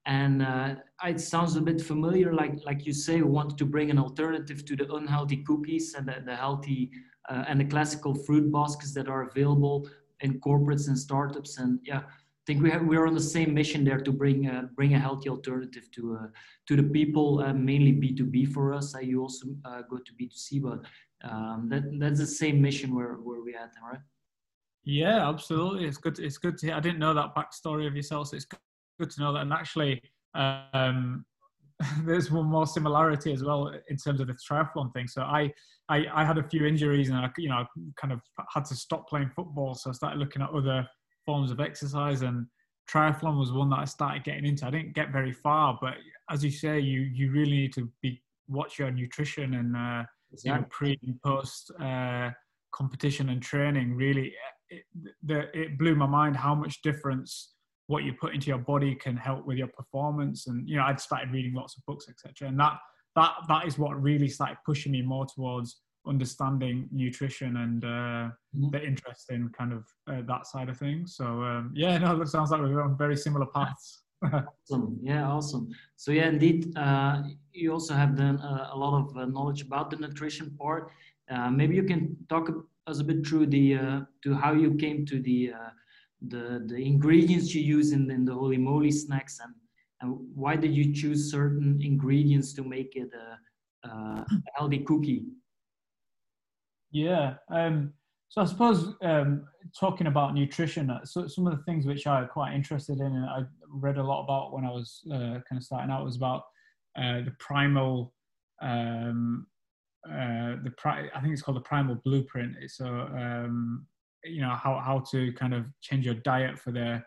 And 0.04 0.42
uh, 0.42 0.74
it 1.04 1.20
sounds 1.20 1.56
a 1.56 1.60
bit 1.60 1.80
familiar, 1.80 2.32
like 2.32 2.54
like 2.64 2.86
you 2.86 2.92
say, 2.92 3.16
we 3.16 3.30
want 3.30 3.58
to 3.58 3.64
bring 3.64 3.90
an 3.90 3.98
alternative 3.98 4.64
to 4.64 4.76
the 4.76 4.92
unhealthy 4.94 5.38
cookies 5.38 5.94
and 5.94 6.06
the, 6.06 6.22
the 6.24 6.36
healthy 6.36 6.90
uh, 7.28 7.44
and 7.48 7.60
the 7.60 7.64
classical 7.64 8.14
fruit 8.14 8.52
baskets 8.52 8.92
that 8.94 9.08
are 9.08 9.28
available 9.28 9.88
in 10.20 10.40
corporates 10.40 10.88
and 10.88 10.98
startups. 10.98 11.58
And 11.58 11.80
yeah, 11.82 12.02
think 12.46 12.62
we 12.62 12.70
have, 12.70 12.84
we're 12.84 13.06
on 13.06 13.14
the 13.14 13.20
same 13.20 13.52
mission 13.52 13.84
there 13.84 14.00
to 14.00 14.12
bring 14.12 14.48
uh, 14.48 14.68
bring 14.74 14.94
a 14.94 14.98
healthy 14.98 15.28
alternative 15.28 15.90
to 15.92 16.18
uh, 16.22 16.26
to 16.68 16.76
the 16.76 16.82
people, 16.82 17.38
mainly 17.54 17.92
B2B 17.92 18.52
for 18.52 18.72
us. 18.72 18.94
you 19.02 19.22
also 19.22 19.46
go 19.90 19.98
to 19.98 20.12
B2C, 20.20 20.62
but 20.62 20.80
um, 21.28 21.68
that 21.70 21.82
that's 21.98 22.20
the 22.20 22.26
same 22.26 22.60
mission 22.60 22.94
where 22.94 23.14
where 23.14 23.42
we 23.42 23.54
at, 23.54 23.72
right? 23.82 24.00
Yeah, 24.86 25.28
absolutely. 25.28 25.86
It's 25.86 25.98
good. 25.98 26.18
It's 26.20 26.38
good 26.38 26.56
to 26.58 26.66
hear. 26.66 26.76
I 26.76 26.80
didn't 26.80 27.00
know 27.00 27.12
that 27.12 27.34
backstory 27.34 27.88
of 27.88 27.96
yourself, 27.96 28.28
so 28.28 28.36
it's 28.36 28.46
good 28.46 29.10
to 29.10 29.20
know 29.20 29.32
that. 29.32 29.42
And 29.42 29.52
actually, 29.52 30.00
um, 30.34 31.24
there's 32.04 32.30
one 32.30 32.46
more 32.46 32.68
similarity 32.68 33.32
as 33.32 33.42
well 33.42 33.72
in 33.88 33.96
terms 33.96 34.20
of 34.20 34.28
the 34.28 34.34
triathlon 34.34 34.92
thing. 34.94 35.08
So 35.08 35.22
I, 35.22 35.52
I, 35.88 36.06
I 36.14 36.24
had 36.24 36.38
a 36.38 36.48
few 36.48 36.64
injuries, 36.66 37.08
and 37.08 37.18
I, 37.18 37.28
you 37.36 37.48
know, 37.48 37.66
kind 38.00 38.12
of 38.12 38.20
had 38.54 38.64
to 38.66 38.76
stop 38.76 39.08
playing 39.08 39.30
football. 39.34 39.74
So 39.74 39.90
I 39.90 39.92
started 39.92 40.20
looking 40.20 40.40
at 40.40 40.50
other 40.50 40.86
forms 41.26 41.50
of 41.50 41.60
exercise, 41.60 42.22
and 42.22 42.46
triathlon 42.90 43.38
was 43.38 43.52
one 43.52 43.68
that 43.70 43.80
I 43.80 43.84
started 43.84 44.24
getting 44.24 44.46
into. 44.46 44.64
I 44.64 44.70
didn't 44.70 44.94
get 44.94 45.12
very 45.12 45.32
far, 45.32 45.78
but 45.80 45.94
as 46.30 46.42
you 46.42 46.50
say, 46.50 46.80
you 46.80 47.00
you 47.00 47.30
really 47.30 47.56
need 47.56 47.74
to 47.74 47.90
be 48.00 48.22
watch 48.48 48.78
your 48.78 48.90
nutrition 48.90 49.54
and 49.54 49.76
uh, 49.76 50.04
exactly. 50.32 50.50
you 50.50 50.60
know, 50.60 50.66
pre 50.70 50.98
and 51.02 51.22
post 51.22 51.70
uh, 51.80 52.30
competition 52.76 53.30
and 53.30 53.42
training 53.42 53.94
really 53.94 54.34
it, 54.68 54.84
the, 55.24 55.48
it 55.58 55.78
blew 55.78 55.94
my 55.94 56.06
mind 56.06 56.36
how 56.36 56.54
much 56.54 56.82
difference 56.82 57.54
what 57.86 58.04
you 58.04 58.12
put 58.12 58.34
into 58.34 58.48
your 58.48 58.58
body 58.58 58.94
can 58.94 59.16
help 59.16 59.46
with 59.46 59.56
your 59.56 59.68
performance 59.68 60.46
and 60.46 60.68
you 60.68 60.76
know 60.76 60.82
i'd 60.84 61.00
started 61.00 61.32
reading 61.32 61.54
lots 61.54 61.76
of 61.76 61.84
books 61.86 62.06
etc 62.08 62.48
and 62.48 62.60
that 62.60 62.74
that 63.14 63.32
that 63.48 63.66
is 63.66 63.78
what 63.78 64.00
really 64.00 64.28
started 64.28 64.58
pushing 64.66 64.92
me 64.92 65.00
more 65.00 65.24
towards 65.26 65.80
understanding 66.06 66.88
nutrition 66.92 67.56
and 67.58 67.84
uh, 67.84 67.88
mm-hmm. 67.88 68.70
the 68.70 68.84
interest 68.84 69.30
in 69.30 69.48
kind 69.50 69.72
of 69.72 69.84
uh, 70.08 70.22
that 70.26 70.46
side 70.46 70.68
of 70.68 70.76
things 70.76 71.16
so 71.16 71.42
um, 71.42 71.72
yeah 71.74 71.98
no 71.98 72.20
it 72.20 72.28
sounds 72.28 72.50
like 72.50 72.60
we're 72.60 72.82
on 72.82 72.96
very 72.96 73.16
similar 73.16 73.46
paths 73.46 74.02
awesome. 74.32 74.98
Yeah, 75.02 75.28
awesome. 75.28 75.68
So 75.96 76.10
yeah, 76.10 76.28
indeed, 76.28 76.76
uh, 76.76 77.22
you 77.52 77.72
also 77.72 77.94
have 77.94 78.16
then 78.16 78.38
uh, 78.40 78.70
a 78.72 78.76
lot 78.76 78.98
of 78.98 79.16
uh, 79.16 79.26
knowledge 79.26 79.62
about 79.62 79.90
the 79.90 79.96
nutrition 79.96 80.56
part. 80.58 80.90
Uh, 81.30 81.50
maybe 81.50 81.74
you 81.74 81.82
can 81.82 82.16
talk 82.28 82.50
us 82.86 83.00
a 83.00 83.04
bit 83.04 83.26
through 83.26 83.46
the 83.46 83.76
uh, 83.76 84.00
to 84.22 84.34
how 84.34 84.52
you 84.52 84.74
came 84.74 85.04
to 85.06 85.20
the 85.20 85.52
uh, 85.52 85.70
the 86.28 86.64
the 86.66 86.76
ingredients 86.76 87.54
you 87.54 87.62
use 87.62 87.92
in, 87.92 88.10
in 88.10 88.24
the 88.24 88.32
holy 88.32 88.56
moly 88.56 88.90
snacks 88.90 89.40
and 89.42 89.54
and 90.00 90.16
why 90.34 90.56
did 90.56 90.74
you 90.74 90.92
choose 90.94 91.30
certain 91.30 91.80
ingredients 91.82 92.52
to 92.52 92.62
make 92.62 92.96
it 92.96 93.10
a, 93.14 93.88
a 93.88 94.26
healthy 94.54 94.78
cookie? 94.80 95.24
Yeah. 96.90 97.34
Um, 97.50 97.92
so 98.28 98.42
I 98.42 98.44
suppose 98.44 98.94
um, 99.02 99.46
talking 99.78 100.08
about 100.08 100.34
nutrition, 100.34 100.90
uh, 100.90 101.04
so 101.04 101.26
some 101.26 101.46
of 101.46 101.56
the 101.56 101.62
things 101.64 101.86
which 101.86 102.06
I'm 102.06 102.28
quite 102.28 102.54
interested 102.54 102.98
in, 102.98 103.06
and 103.06 103.24
I 103.24 103.42
read 103.70 103.98
a 103.98 104.02
lot 104.02 104.24
about 104.24 104.52
when 104.52 104.64
I 104.64 104.70
was 104.70 105.02
uh, 105.10 105.40
kind 105.48 105.56
of 105.56 105.62
starting 105.62 105.90
out, 105.90 106.04
was 106.04 106.16
about 106.16 106.42
uh, 106.98 107.22
the 107.22 107.34
primal, 107.38 108.12
um, 108.60 109.46
uh, 110.06 110.56
the 110.64 110.72
pri- 110.76 111.08
I 111.14 111.20
think 111.20 111.32
it's 111.32 111.42
called 111.42 111.56
the 111.56 111.62
primal 111.62 111.96
blueprint. 112.04 112.56
So 112.68 112.86
um, 112.86 113.86
you 114.24 114.40
know 114.40 114.54
how 114.54 114.80
how 114.84 115.04
to 115.12 115.32
kind 115.34 115.54
of 115.54 115.66
change 115.80 116.04
your 116.04 116.14
diet 116.14 116.58
for 116.58 116.72
the 116.72 117.02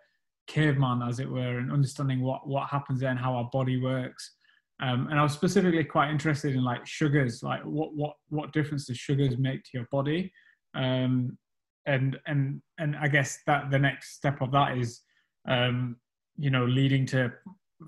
caveman, 0.48 1.01
as 1.01 1.19
it 1.19 1.29
were, 1.29 1.59
and 1.59 1.71
understanding 1.71 2.21
what 2.21 2.48
what 2.48 2.69
happens 2.69 3.01
then, 3.01 3.17
how 3.17 3.36
our 3.36 3.50
body 3.51 3.79
works. 3.79 4.36
Um, 4.81 5.07
and 5.09 5.19
I 5.19 5.24
was 5.24 5.33
specifically 5.33 5.83
quite 5.83 6.09
interested 6.09 6.55
in 6.55 6.63
like 6.63 6.86
sugars, 6.88 7.43
like 7.43 7.62
what 7.63 7.93
what 7.93 8.13
what 8.29 8.53
difference 8.53 8.86
does 8.86 8.98
sugars 8.98 9.38
make 9.38 9.63
to 9.63 9.69
your 9.74 9.88
body? 9.91 10.31
um, 10.75 11.38
and 11.86 12.17
and 12.27 12.62
and 12.77 12.95
I 12.95 13.07
guess 13.07 13.39
that 13.48 13.71
the 13.71 13.79
next 13.79 14.15
step 14.15 14.41
of 14.41 14.51
that 14.51 14.77
is 14.77 15.01
um, 15.48 15.95
you 16.38 16.50
know 16.50 16.65
leading 16.65 17.05
to 17.07 17.31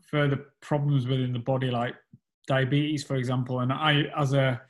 further 0.10 0.45
problems 0.62 1.05
within 1.05 1.33
the 1.33 1.39
body 1.39 1.69
like 1.69 1.95
diabetes, 2.48 3.03
for 3.03 3.15
example. 3.15 3.60
And 3.60 3.71
I, 3.71 4.03
as 4.17 4.33
a 4.33 4.62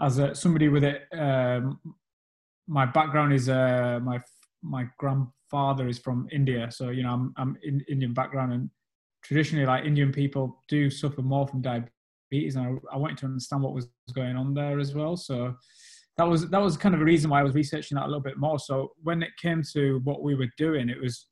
as 0.00 0.18
a 0.18 0.34
somebody 0.34 0.68
with 0.68 0.84
it, 0.84 1.02
um, 1.12 1.78
my 2.66 2.86
background 2.86 3.32
is 3.32 3.48
uh, 3.48 4.00
my 4.02 4.20
my 4.62 4.86
grandfather 4.98 5.88
is 5.88 5.98
from 5.98 6.28
India, 6.32 6.70
so 6.70 6.90
you 6.90 7.02
know 7.02 7.12
I'm 7.12 7.34
I'm 7.36 7.58
in 7.62 7.84
Indian 7.88 8.14
background, 8.14 8.52
and 8.52 8.70
traditionally 9.22 9.66
like 9.66 9.84
Indian 9.84 10.12
people 10.12 10.62
do 10.68 10.90
suffer 10.90 11.22
more 11.22 11.46
from 11.46 11.62
diabetes, 11.62 12.56
and 12.56 12.80
I, 12.92 12.94
I 12.94 12.98
wanted 12.98 13.18
to 13.18 13.26
understand 13.26 13.62
what 13.62 13.74
was 13.74 13.88
going 14.14 14.36
on 14.36 14.54
there 14.54 14.78
as 14.78 14.94
well. 14.94 15.16
So 15.16 15.54
that 16.16 16.28
was 16.28 16.48
that 16.50 16.60
was 16.60 16.76
kind 16.76 16.94
of 16.94 17.00
a 17.00 17.04
reason 17.04 17.30
why 17.30 17.40
I 17.40 17.44
was 17.44 17.54
researching 17.54 17.96
that 17.96 18.04
a 18.04 18.06
little 18.06 18.20
bit 18.20 18.38
more. 18.38 18.58
So 18.58 18.92
when 19.02 19.22
it 19.22 19.30
came 19.40 19.62
to 19.72 20.00
what 20.04 20.22
we 20.22 20.34
were 20.34 20.50
doing, 20.56 20.88
it 20.88 21.00
was 21.00 21.26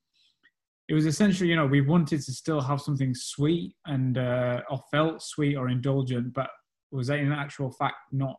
it 0.89 0.95
was 0.95 1.07
essentially 1.07 1.51
you 1.51 1.57
know 1.57 1.67
we 1.67 1.81
wanted 1.81 2.23
to 2.23 2.33
still 2.33 2.61
have 2.61 2.81
something 2.81 3.15
sweet 3.15 3.75
and 3.87 4.19
uh, 4.19 4.63
or 4.71 4.81
felt 4.91 5.23
sweet 5.23 5.57
or 5.57 5.69
indulgent, 5.69 6.33
but 6.33 6.49
was 6.91 7.11
in 7.11 7.33
actual 7.33 7.71
fact 7.71 7.97
not 8.13 8.37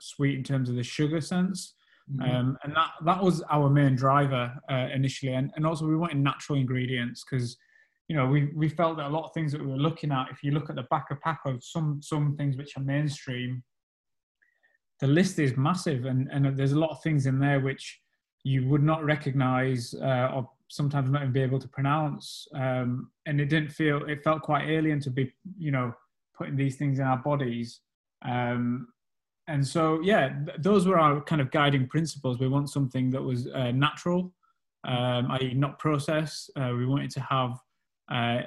sweet 0.00 0.36
in 0.36 0.42
terms 0.42 0.68
of 0.68 0.76
the 0.76 0.82
sugar 0.82 1.20
sense. 1.20 1.74
Mm-hmm. 2.12 2.30
Um, 2.30 2.58
and 2.62 2.74
that 2.74 2.90
that 3.04 3.22
was 3.22 3.42
our 3.50 3.68
main 3.68 3.96
driver 3.96 4.52
uh, 4.70 4.88
initially, 4.94 5.32
and, 5.34 5.50
and 5.56 5.66
also 5.66 5.86
we 5.86 5.96
wanted 5.96 6.18
natural 6.18 6.58
ingredients 6.58 7.24
because 7.24 7.56
you 8.08 8.16
know 8.16 8.26
we 8.26 8.52
we 8.54 8.68
felt 8.68 8.96
that 8.96 9.06
a 9.06 9.14
lot 9.16 9.24
of 9.24 9.32
things 9.34 9.52
that 9.52 9.60
we 9.60 9.66
were 9.66 9.76
looking 9.76 10.12
at, 10.12 10.28
if 10.30 10.42
you 10.42 10.52
look 10.52 10.70
at 10.70 10.76
the 10.76 10.86
back 10.90 11.10
of 11.10 11.20
pack 11.20 11.40
of 11.44 11.62
some 11.62 12.00
some 12.02 12.36
things 12.36 12.56
which 12.56 12.76
are 12.76 12.82
mainstream, 12.82 13.62
the 15.00 15.06
list 15.06 15.38
is 15.38 15.56
massive 15.56 16.04
and, 16.04 16.28
and 16.32 16.56
there's 16.56 16.72
a 16.72 16.78
lot 16.78 16.90
of 16.90 17.02
things 17.02 17.26
in 17.26 17.38
there 17.38 17.60
which 17.60 18.00
you 18.44 18.68
would 18.68 18.82
not 18.82 19.04
recognize 19.04 19.92
uh, 20.00 20.30
or 20.32 20.48
sometimes 20.68 21.10
not 21.10 21.22
even 21.22 21.32
be 21.32 21.42
able 21.42 21.58
to 21.58 21.68
pronounce. 21.68 22.46
Um, 22.54 23.10
and 23.26 23.40
it 23.40 23.46
didn't 23.46 23.70
feel, 23.70 24.04
it 24.08 24.22
felt 24.22 24.42
quite 24.42 24.68
alien 24.68 25.00
to 25.00 25.10
be, 25.10 25.32
you 25.58 25.70
know, 25.70 25.92
putting 26.36 26.56
these 26.56 26.76
things 26.76 26.98
in 26.98 27.04
our 27.04 27.18
bodies. 27.18 27.80
Um, 28.24 28.88
and 29.48 29.66
so, 29.66 30.00
yeah, 30.00 30.28
th- 30.44 30.58
those 30.60 30.86
were 30.86 30.98
our 30.98 31.20
kind 31.22 31.40
of 31.40 31.50
guiding 31.50 31.86
principles. 31.86 32.38
We 32.38 32.48
want 32.48 32.70
something 32.70 33.10
that 33.10 33.22
was 33.22 33.48
uh, 33.48 33.70
natural, 33.72 34.32
um, 34.84 35.30
i.e., 35.32 35.54
not 35.54 35.78
processed. 35.78 36.50
Uh, 36.56 36.72
we 36.76 36.86
wanted 36.86 37.10
to 37.10 37.20
have, 37.20 37.58
uh, 38.10 38.42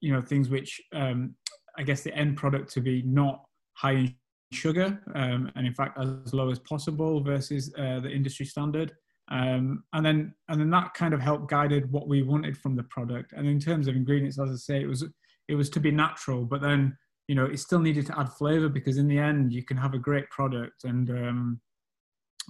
you 0.00 0.12
know, 0.12 0.20
things 0.20 0.48
which 0.48 0.80
um, 0.92 1.34
I 1.78 1.82
guess 1.82 2.02
the 2.02 2.14
end 2.14 2.36
product 2.36 2.72
to 2.74 2.80
be 2.80 3.02
not 3.02 3.44
high 3.74 3.92
in 3.92 4.14
sugar, 4.52 5.00
um, 5.14 5.50
and 5.56 5.66
in 5.66 5.74
fact 5.74 5.98
as 5.98 6.32
low 6.32 6.50
as 6.50 6.58
possible 6.58 7.22
versus 7.22 7.72
uh, 7.78 8.00
the 8.00 8.10
industry 8.10 8.46
standard. 8.46 8.92
Um, 9.30 9.84
and 9.94 10.04
then 10.04 10.34
and 10.48 10.60
then 10.60 10.70
that 10.70 10.92
kind 10.94 11.14
of 11.14 11.20
helped 11.20 11.48
guided 11.48 11.90
what 11.90 12.08
we 12.08 12.22
wanted 12.22 12.56
from 12.56 12.76
the 12.76 12.82
product. 12.84 13.32
And 13.32 13.46
in 13.46 13.58
terms 13.58 13.88
of 13.88 13.96
ingredients, 13.96 14.38
as 14.38 14.50
I 14.50 14.56
say, 14.56 14.82
it 14.82 14.86
was 14.86 15.04
it 15.48 15.54
was 15.54 15.70
to 15.70 15.80
be 15.80 15.90
natural, 15.90 16.44
but 16.44 16.60
then 16.60 16.96
you 17.28 17.34
know 17.34 17.46
it 17.46 17.58
still 17.58 17.80
needed 17.80 18.06
to 18.06 18.18
add 18.18 18.32
flavor 18.32 18.68
because 18.68 18.98
in 18.98 19.08
the 19.08 19.18
end 19.18 19.52
you 19.52 19.64
can 19.64 19.76
have 19.76 19.94
a 19.94 19.98
great 19.98 20.28
product 20.30 20.84
and 20.84 21.10
um, 21.10 21.60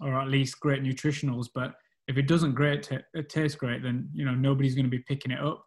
or 0.03 0.21
at 0.21 0.29
least 0.29 0.61
great 0.61 0.83
nutritionals, 0.83 1.47
but 1.55 1.75
if 2.09 2.19
it 2.19 2.29
doesn't 2.29 2.55
great 2.55 2.83
t- 2.83 2.99
it 3.15 3.29
tastes 3.29 3.57
great, 3.57 3.83
then 3.83 4.09
you 4.13 4.25
know 4.25 4.35
nobody's 4.35 4.75
going 4.75 4.85
to 4.85 4.91
be 4.91 5.05
picking 5.07 5.33
it 5.33 5.41
up. 5.41 5.65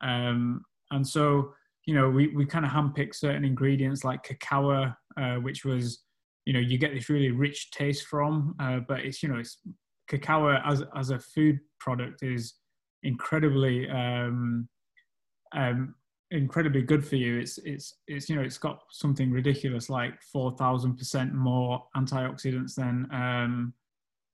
Um, 0.00 0.62
and 0.90 1.06
so 1.06 1.52
you 1.86 1.94
know 1.94 2.10
we 2.10 2.28
we 2.28 2.44
kind 2.44 2.64
of 2.64 2.72
handpicked 2.72 3.14
certain 3.14 3.44
ingredients 3.44 4.04
like 4.04 4.22
cacao, 4.22 4.92
uh, 5.16 5.36
which 5.36 5.64
was 5.64 6.02
you 6.44 6.52
know 6.52 6.60
you 6.60 6.78
get 6.78 6.92
this 6.94 7.08
really 7.08 7.30
rich 7.30 7.70
taste 7.70 8.06
from, 8.06 8.54
uh, 8.60 8.80
but 8.86 9.00
it's 9.00 9.22
you 9.22 9.28
know 9.28 9.38
it's 9.38 9.58
cacao 10.08 10.56
as 10.64 10.82
as 10.96 11.10
a 11.10 11.18
food 11.18 11.58
product 11.80 12.22
is 12.22 12.54
incredibly 13.02 13.88
um, 13.88 14.68
um, 15.54 15.94
incredibly 16.30 16.82
good 16.82 17.06
for 17.06 17.16
you. 17.16 17.38
It's 17.38 17.58
it's 17.58 17.94
it's 18.06 18.28
you 18.28 18.36
know 18.36 18.42
it's 18.42 18.58
got 18.58 18.80
something 18.90 19.30
ridiculous 19.30 19.88
like 19.88 20.20
four 20.22 20.56
thousand 20.56 20.96
percent 20.96 21.34
more 21.34 21.84
antioxidants 21.96 22.74
than 22.74 23.08
um, 23.12 23.74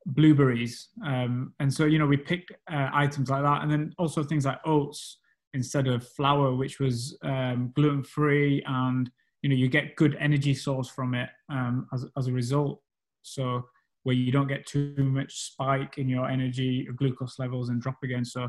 blueberries, 0.06 0.88
um, 1.04 1.52
and 1.60 1.72
so 1.72 1.84
you 1.84 1.98
know 1.98 2.06
we 2.06 2.16
picked 2.16 2.52
uh, 2.70 2.88
items 2.92 3.30
like 3.30 3.42
that, 3.42 3.62
and 3.62 3.70
then 3.70 3.94
also 3.98 4.22
things 4.22 4.46
like 4.46 4.58
oats 4.64 5.18
instead 5.54 5.86
of 5.86 6.06
flour, 6.06 6.54
which 6.54 6.80
was 6.80 7.16
um, 7.22 7.72
gluten 7.74 8.02
free, 8.02 8.62
and 8.66 9.10
you 9.42 9.48
know 9.48 9.56
you 9.56 9.68
get 9.68 9.96
good 9.96 10.16
energy 10.20 10.54
source 10.54 10.88
from 10.88 11.14
it 11.14 11.28
um, 11.50 11.86
as 11.92 12.06
as 12.16 12.26
a 12.26 12.32
result. 12.32 12.80
So 13.22 13.64
where 14.04 14.16
you 14.16 14.32
don't 14.32 14.48
get 14.48 14.66
too 14.66 14.94
much 14.98 15.32
spike 15.32 15.98
in 15.98 16.08
your 16.08 16.28
energy 16.28 16.86
or 16.88 16.92
glucose 16.92 17.38
levels 17.38 17.68
and 17.68 17.80
drop 17.80 17.98
again. 18.02 18.24
So 18.24 18.48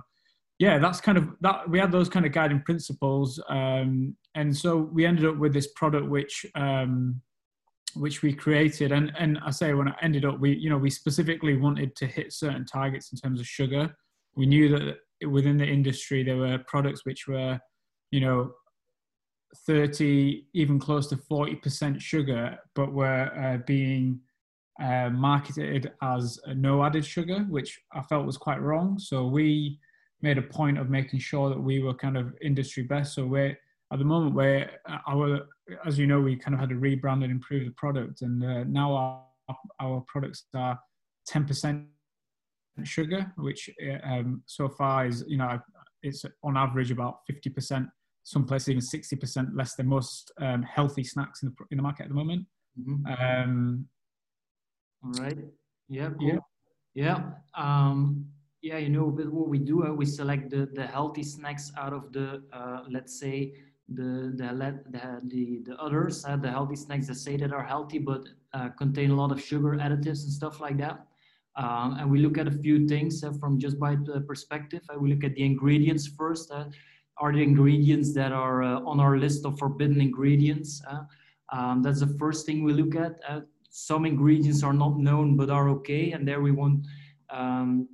yeah, 0.60 0.80
that's 0.80 1.02
kind 1.02 1.18
of 1.18 1.30
that. 1.42 1.70
We 1.70 1.80
had 1.80 1.92
those 1.92 2.10
kind 2.10 2.26
of 2.26 2.32
guiding 2.32 2.62
principles, 2.62 3.42
um, 3.50 4.16
and 4.36 4.56
so 4.56 4.78
we 4.78 5.06
ended 5.06 5.26
up 5.26 5.38
with 5.38 5.54
this 5.54 5.68
product 5.76 6.08
which 6.08 6.46
um, 6.56 7.22
which 7.96 8.22
we 8.22 8.34
created. 8.34 8.92
And 8.92 9.12
and 9.18 9.40
I 9.46 9.52
say 9.52 9.74
when 9.74 9.88
I 9.88 9.96
ended 10.02 10.26
up, 10.26 10.40
we 10.40 10.56
you 10.56 10.70
know 10.70 10.78
we 10.78 10.90
specifically 10.90 11.58
wanted 11.58 11.96
to 11.98 12.06
hit 12.06 12.34
certain 12.34 12.66
targets 12.66 13.12
in 13.12 13.18
terms 13.18 13.40
of 13.40 13.48
sugar. 13.48 13.96
We 14.36 14.46
knew 14.46 14.70
that 14.70 14.98
within 15.26 15.58
the 15.58 15.66
industry 15.66 16.24
there 16.24 16.38
were 16.38 16.60
products 16.68 17.06
which 17.06 17.28
were, 17.28 17.60
you 18.12 18.20
know, 18.20 18.52
30, 19.68 20.48
even 20.54 20.80
close 20.80 21.08
to 21.08 21.16
40% 21.16 22.02
sugar, 22.02 22.58
but 22.76 22.92
were 22.92 23.32
uh, 23.38 23.58
being 23.68 24.20
uh, 24.82 25.10
marketed 25.10 25.92
as 26.02 26.40
no 26.56 26.84
added 26.84 27.06
sugar, 27.06 27.40
which 27.50 27.80
I 27.94 28.02
felt 28.02 28.26
was 28.26 28.38
quite 28.38 28.62
wrong. 28.62 28.98
So 28.98 29.28
we 29.28 29.80
made 30.22 30.38
a 30.38 30.42
point 30.42 30.80
of 30.80 30.90
making 30.90 31.20
sure 31.20 31.50
that 31.50 31.60
we 31.60 31.80
were 31.80 31.94
kind 31.94 32.18
of 32.18 32.34
industry 32.42 32.84
best. 32.84 33.14
So 33.14 33.26
we're 33.26 33.58
at 33.92 34.00
the 34.00 34.06
moment 34.06 34.34
where 34.34 34.72
uh, 34.90 34.98
our, 35.08 35.42
as 35.86 36.00
you 36.00 36.08
know, 36.08 36.20
we 36.20 36.36
kind 36.36 36.56
of 36.56 36.60
had 36.60 36.70
to 36.70 36.76
rebrand 36.76 37.24
and 37.24 37.32
improve 37.32 37.66
the 37.66 37.72
product, 37.72 38.22
and 38.22 38.44
uh, 38.44 38.64
now 38.64 38.94
our 38.94 39.24
our 39.80 40.04
products 40.08 40.46
are 40.56 40.80
10% 41.30 41.86
sugar, 42.84 43.32
which 43.38 43.70
uh, 43.86 44.06
um, 44.08 44.42
so 44.46 44.68
far 44.68 45.06
is 45.06 45.24
you 45.28 45.38
know 45.38 45.60
it's 46.02 46.26
on 46.44 46.58
average 46.58 46.92
about 46.92 47.20
50%. 47.32 47.88
Some 48.26 48.46
places 48.46 48.70
even 48.70 48.82
60% 48.82 49.50
less 49.54 49.76
than 49.76 49.88
most 49.88 50.32
um, 50.40 50.64
healthy 50.64 51.04
snacks 51.04 51.44
in 51.44 51.50
the 51.50 51.56
in 51.72 51.78
the 51.78 51.84
market 51.84 52.04
at 52.04 52.10
the 52.10 52.16
moment. 52.16 52.46
Mm-hmm. 52.80 53.06
Um, 53.06 53.86
all 55.04 55.12
right. 55.24 55.38
Yeah. 55.90 56.10
Cool. 56.20 56.28
Yeah. 56.28 56.40
Yeah. 56.94 57.20
Um, 57.56 58.26
yeah. 58.62 58.78
You 58.78 58.90
know, 58.90 59.08
but 59.12 59.32
what 59.32 59.50
we 59.50 59.60
do, 59.60 59.86
uh, 59.86 59.92
we 59.92 60.06
select 60.06 60.50
the, 60.50 60.70
the 60.74 60.88
healthy 60.88 61.24
snacks 61.24 61.72
out 61.78 61.94
of 61.94 62.14
the, 62.14 62.44
uh, 62.54 62.84
let's 62.90 63.20
say, 63.20 63.54
the 63.90 64.32
the 64.36 64.48
the 64.90 65.22
the, 65.28 65.60
the 65.66 65.76
others, 65.76 66.24
uh, 66.26 66.38
the 66.38 66.50
healthy 66.50 66.78
snacks 66.78 67.08
that 67.08 67.16
say 67.16 67.36
that 67.36 67.52
are 67.52 67.64
healthy 67.64 68.00
but 68.00 68.24
uh, 68.54 68.70
contain 68.70 69.12
a 69.12 69.16
lot 69.16 69.32
of 69.32 69.42
sugar 69.42 69.72
additives 69.76 70.24
and 70.24 70.32
stuff 70.32 70.62
like 70.62 70.78
that. 70.78 71.06
Um, 71.56 71.98
and 72.00 72.10
we 72.10 72.20
look 72.20 72.38
at 72.38 72.48
a 72.48 72.52
few 72.52 72.88
things 72.88 73.24
uh, 73.24 73.32
from 73.40 73.60
just 73.60 73.80
by 73.80 73.96
perspective. 74.28 74.82
Uh, 74.90 75.00
we 75.00 75.14
look 75.14 75.24
at 75.24 75.36
the 75.36 75.44
ingredients 75.44 76.08
first. 76.08 76.52
Are 77.18 77.32
the 77.32 77.44
ingredients 77.44 78.14
that 78.16 78.32
are 78.32 78.64
on 78.64 79.00
our 79.00 79.18
list 79.18 79.46
of 79.46 79.60
forbidden 79.60 80.02
ingredients? 80.02 80.82
Um, 81.52 81.84
that's 81.84 82.00
the 82.00 82.16
first 82.18 82.46
thing 82.46 82.64
we 82.64 82.74
look 82.74 82.96
at 82.96 83.20
some 83.70 84.06
ingredients 84.06 84.64
are 84.64 84.74
not 84.74 84.98
known 84.98 85.36
but 85.36 85.50
are 85.50 85.70
okay, 85.70 86.12
and 86.12 86.28
there 86.28 86.42
we 86.42 86.52
want, 86.52 86.86
um, 87.30 87.88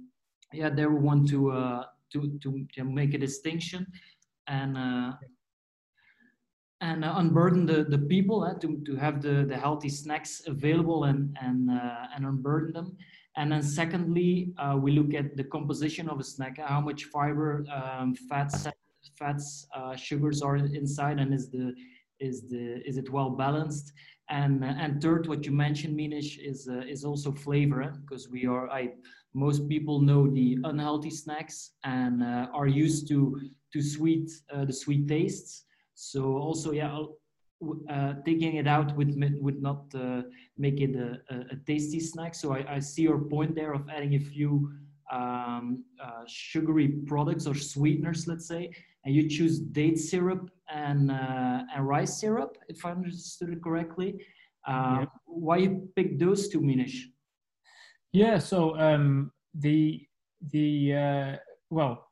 yeah, 0.54 0.70
there 0.70 0.90
we 0.90 1.00
want 1.00 1.28
to 1.30 1.84
to, 2.12 2.40
to 2.42 2.84
make 2.84 3.14
a 3.14 3.18
distinction, 3.18 3.86
and 4.48 4.78
uh, 4.78 5.14
and 6.82 7.06
uh, 7.06 7.14
unburden 7.18 7.66
the 7.66 7.84
the 7.84 7.98
people 7.98 8.44
uh, 8.44 8.54
to 8.56 8.82
to 8.86 8.96
have 8.96 9.22
the 9.22 9.46
the 9.48 9.58
healthy 9.58 9.90
snacks 9.90 10.42
available 10.48 11.06
and 11.06 11.38
and 11.42 11.70
and 11.70 12.26
unburden 12.26 12.74
them. 12.74 12.98
And 13.38 13.52
then 13.52 13.64
secondly, 13.64 14.54
uh, 14.58 14.78
we 14.80 14.92
look 14.92 15.14
at 15.14 15.38
the 15.38 15.44
composition 15.44 16.10
of 16.10 16.20
a 16.20 16.24
snack, 16.24 16.58
how 16.58 16.82
much 16.82 17.06
fiber, 17.06 17.66
um, 17.72 18.16
fats, 18.16 18.68
fats, 19.18 19.68
uh, 19.76 19.96
sugars 19.96 20.42
are 20.42 20.58
inside, 20.58 21.20
and 21.20 21.34
is 21.34 21.50
the 21.50 21.74
is 22.20 22.50
the 22.50 22.82
is 22.86 22.98
it 22.98 23.10
well 23.10 23.30
balanced? 23.30 23.94
And, 24.30 24.64
and 24.64 25.02
third, 25.02 25.28
what 25.28 25.44
you 25.46 25.52
mentioned, 25.52 25.98
Minesh, 25.98 26.38
is, 26.38 26.68
uh, 26.70 26.82
is 26.88 27.04
also 27.04 27.32
flavor, 27.32 27.96
because 28.02 28.26
eh? 28.28 28.30
we 28.32 28.46
are, 28.46 28.70
I, 28.70 28.92
most 29.34 29.68
people 29.68 30.02
know 30.02 30.30
the 30.30 30.60
unhealthy 30.66 31.10
snacks 31.10 31.72
and 31.84 32.22
uh, 32.24 32.48
are 32.54 32.68
used 32.68 33.08
to, 33.08 33.40
to 33.74 33.82
sweet, 33.82 34.30
uh, 34.54 34.66
the 34.66 34.74
sweet 34.74 35.08
tastes. 35.08 35.66
So 35.96 36.38
also, 36.38 36.72
yeah, 36.72 36.96
uh, 37.90 38.14
taking 38.26 38.56
it 38.56 38.68
out 38.68 38.96
would, 38.96 39.14
would 39.42 39.62
not 39.62 39.84
uh, 39.94 40.22
make 40.58 40.80
it 40.80 40.96
a, 40.96 41.20
a, 41.34 41.40
a, 41.52 41.56
tasty 41.66 42.00
snack. 42.00 42.34
So 42.34 42.54
I, 42.54 42.76
I 42.76 42.80
see 42.80 43.02
your 43.02 43.20
point 43.20 43.54
there 43.54 43.74
of 43.74 43.90
adding 43.90 44.16
a 44.16 44.20
few 44.20 44.72
um, 45.12 45.84
uh, 46.02 46.24
sugary 46.28 46.88
products 47.06 47.48
or 47.48 47.56
sweeteners, 47.56 48.28
let's 48.28 48.48
say, 48.48 48.72
and 49.04 49.14
you 49.14 49.28
choose 49.28 49.60
date 49.60 50.00
syrup 50.00 50.50
and, 50.70 51.12
uh, 51.12 51.64
and 51.76 51.88
rice 51.88 52.20
syrup, 52.20 52.58
if 52.70 52.86
I 52.86 52.92
understood 52.92 53.50
it 53.50 53.62
correctly. 53.62 54.26
Uh, 54.66 55.00
yeah. 55.00 55.06
Why 55.26 55.58
you 55.58 55.90
pick 55.96 56.20
those 56.20 56.48
two, 56.48 56.62
Minesh? 56.62 57.02
Yeah, 58.12 58.40
so 58.40 58.78
um, 58.78 59.32
the 59.54 60.02
the 60.52 60.96
uh, 60.96 61.36
well, 61.70 62.08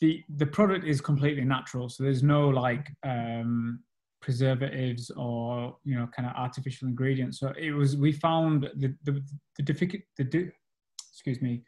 the 0.00 0.22
the 0.36 0.46
product 0.46 0.84
is 0.84 1.00
completely 1.00 1.44
natural, 1.44 1.88
so 1.88 2.04
there's 2.04 2.22
no 2.22 2.48
like 2.48 2.88
um, 3.04 3.80
preservatives 4.20 5.10
or 5.16 5.76
you 5.84 5.94
know 5.94 6.08
kind 6.14 6.28
of 6.28 6.34
artificial 6.36 6.88
ingredients. 6.88 7.40
So 7.40 7.52
it 7.58 7.72
was 7.72 7.96
we 7.96 8.12
found 8.12 8.68
the 8.76 8.94
the 9.04 9.22
the 9.56 9.62
difficult 9.62 10.02
the 10.16 10.24
do 10.24 10.50
excuse 11.12 11.40
me 11.40 11.62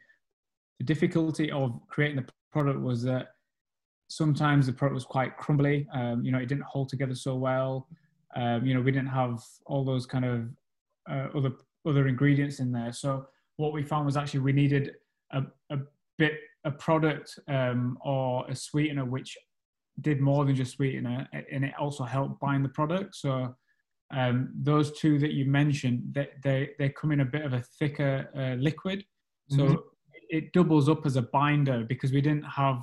the 0.79 0.85
difficulty 0.85 1.51
of 1.51 1.79
creating 1.87 2.17
the 2.17 2.25
product 2.51 2.79
was 2.79 3.03
that 3.03 3.27
sometimes 4.09 4.65
the 4.65 4.73
product 4.73 4.95
was 4.95 5.05
quite 5.05 5.37
crumbly. 5.37 5.87
Um, 5.93 6.23
you 6.23 6.31
know, 6.31 6.37
it 6.37 6.47
didn't 6.47 6.65
hold 6.65 6.89
together 6.89 7.15
so 7.15 7.35
well. 7.35 7.87
Um, 8.35 8.65
you 8.65 8.73
know, 8.73 8.81
we 8.81 8.91
didn't 8.91 9.09
have 9.09 9.41
all 9.65 9.83
those 9.83 10.05
kind 10.05 10.25
of 10.25 10.49
uh, 11.09 11.37
other 11.37 11.51
other 11.85 12.07
ingredients 12.07 12.59
in 12.59 12.71
there. 12.71 12.93
So 12.93 13.27
what 13.57 13.73
we 13.73 13.83
found 13.83 14.05
was 14.05 14.17
actually 14.17 14.39
we 14.41 14.53
needed 14.53 14.91
a, 15.31 15.43
a 15.69 15.77
bit 16.17 16.33
a 16.63 16.71
product 16.71 17.37
um, 17.47 17.97
or 18.01 18.45
a 18.49 18.55
sweetener 18.55 19.05
which 19.05 19.37
did 20.01 20.19
more 20.21 20.45
than 20.45 20.55
just 20.55 20.73
sweetener, 20.73 21.27
and 21.51 21.63
it 21.65 21.73
also 21.79 22.03
helped 22.03 22.39
bind 22.39 22.65
the 22.65 22.69
product. 22.69 23.15
So 23.15 23.55
um, 24.13 24.51
those 24.55 24.97
two 24.99 25.19
that 25.19 25.33
you 25.33 25.45
mentioned, 25.45 26.01
they, 26.11 26.29
they 26.43 26.69
they 26.79 26.89
come 26.89 27.11
in 27.11 27.21
a 27.21 27.25
bit 27.25 27.45
of 27.45 27.53
a 27.53 27.61
thicker 27.79 28.29
uh, 28.35 28.61
liquid, 28.61 29.05
so 29.49 29.57
mm-hmm. 29.57 29.75
it 30.29 30.53
doubles 30.53 30.89
up 30.89 31.05
as 31.05 31.15
a 31.15 31.21
binder 31.21 31.83
because 31.83 32.11
we 32.11 32.21
didn't 32.21 32.45
have 32.45 32.81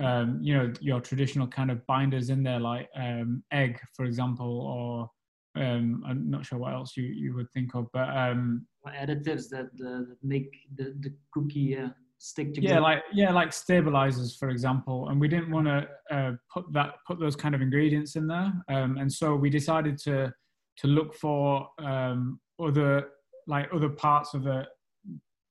um, 0.00 0.38
you 0.42 0.54
know 0.56 0.72
your 0.80 1.00
traditional 1.00 1.46
kind 1.46 1.70
of 1.70 1.86
binders 1.86 2.30
in 2.30 2.42
there 2.42 2.60
like 2.60 2.88
um, 2.96 3.42
egg 3.52 3.80
for 3.96 4.04
example 4.04 4.60
or 4.60 5.10
Um, 5.56 6.02
I'm 6.08 6.28
not 6.28 6.44
sure 6.44 6.58
what 6.58 6.74
else 6.74 6.96
you, 6.96 7.04
you 7.04 7.32
would 7.36 7.48
think 7.52 7.76
of, 7.76 7.86
but 7.92 8.08
um, 8.24 8.66
additives 8.88 9.48
that, 9.54 9.70
uh, 9.88 10.02
that 10.08 10.18
make 10.20 10.50
the, 10.78 10.86
the 10.98 11.12
cookie 11.32 11.78
uh, 11.78 11.90
stick 12.18 12.54
together. 12.54 12.74
Yeah, 12.74 12.80
like 12.80 13.02
yeah, 13.12 13.32
like 13.32 13.52
stabilizers, 13.52 14.36
for 14.36 14.48
example. 14.48 15.08
And 15.08 15.20
we 15.20 15.28
didn't 15.28 15.50
want 15.50 15.66
to 15.66 15.88
uh, 16.10 16.32
put 16.52 16.72
that 16.72 16.94
put 17.06 17.20
those 17.20 17.36
kind 17.36 17.54
of 17.54 17.62
ingredients 17.62 18.16
in 18.16 18.26
there, 18.26 18.52
um, 18.68 18.96
and 18.98 19.12
so 19.12 19.34
we 19.34 19.50
decided 19.50 19.98
to 19.98 20.32
to 20.78 20.86
look 20.86 21.14
for 21.14 21.68
um, 21.78 22.40
other 22.60 23.08
like 23.46 23.68
other 23.72 23.88
parts 23.88 24.34
of 24.34 24.44
the 24.44 24.66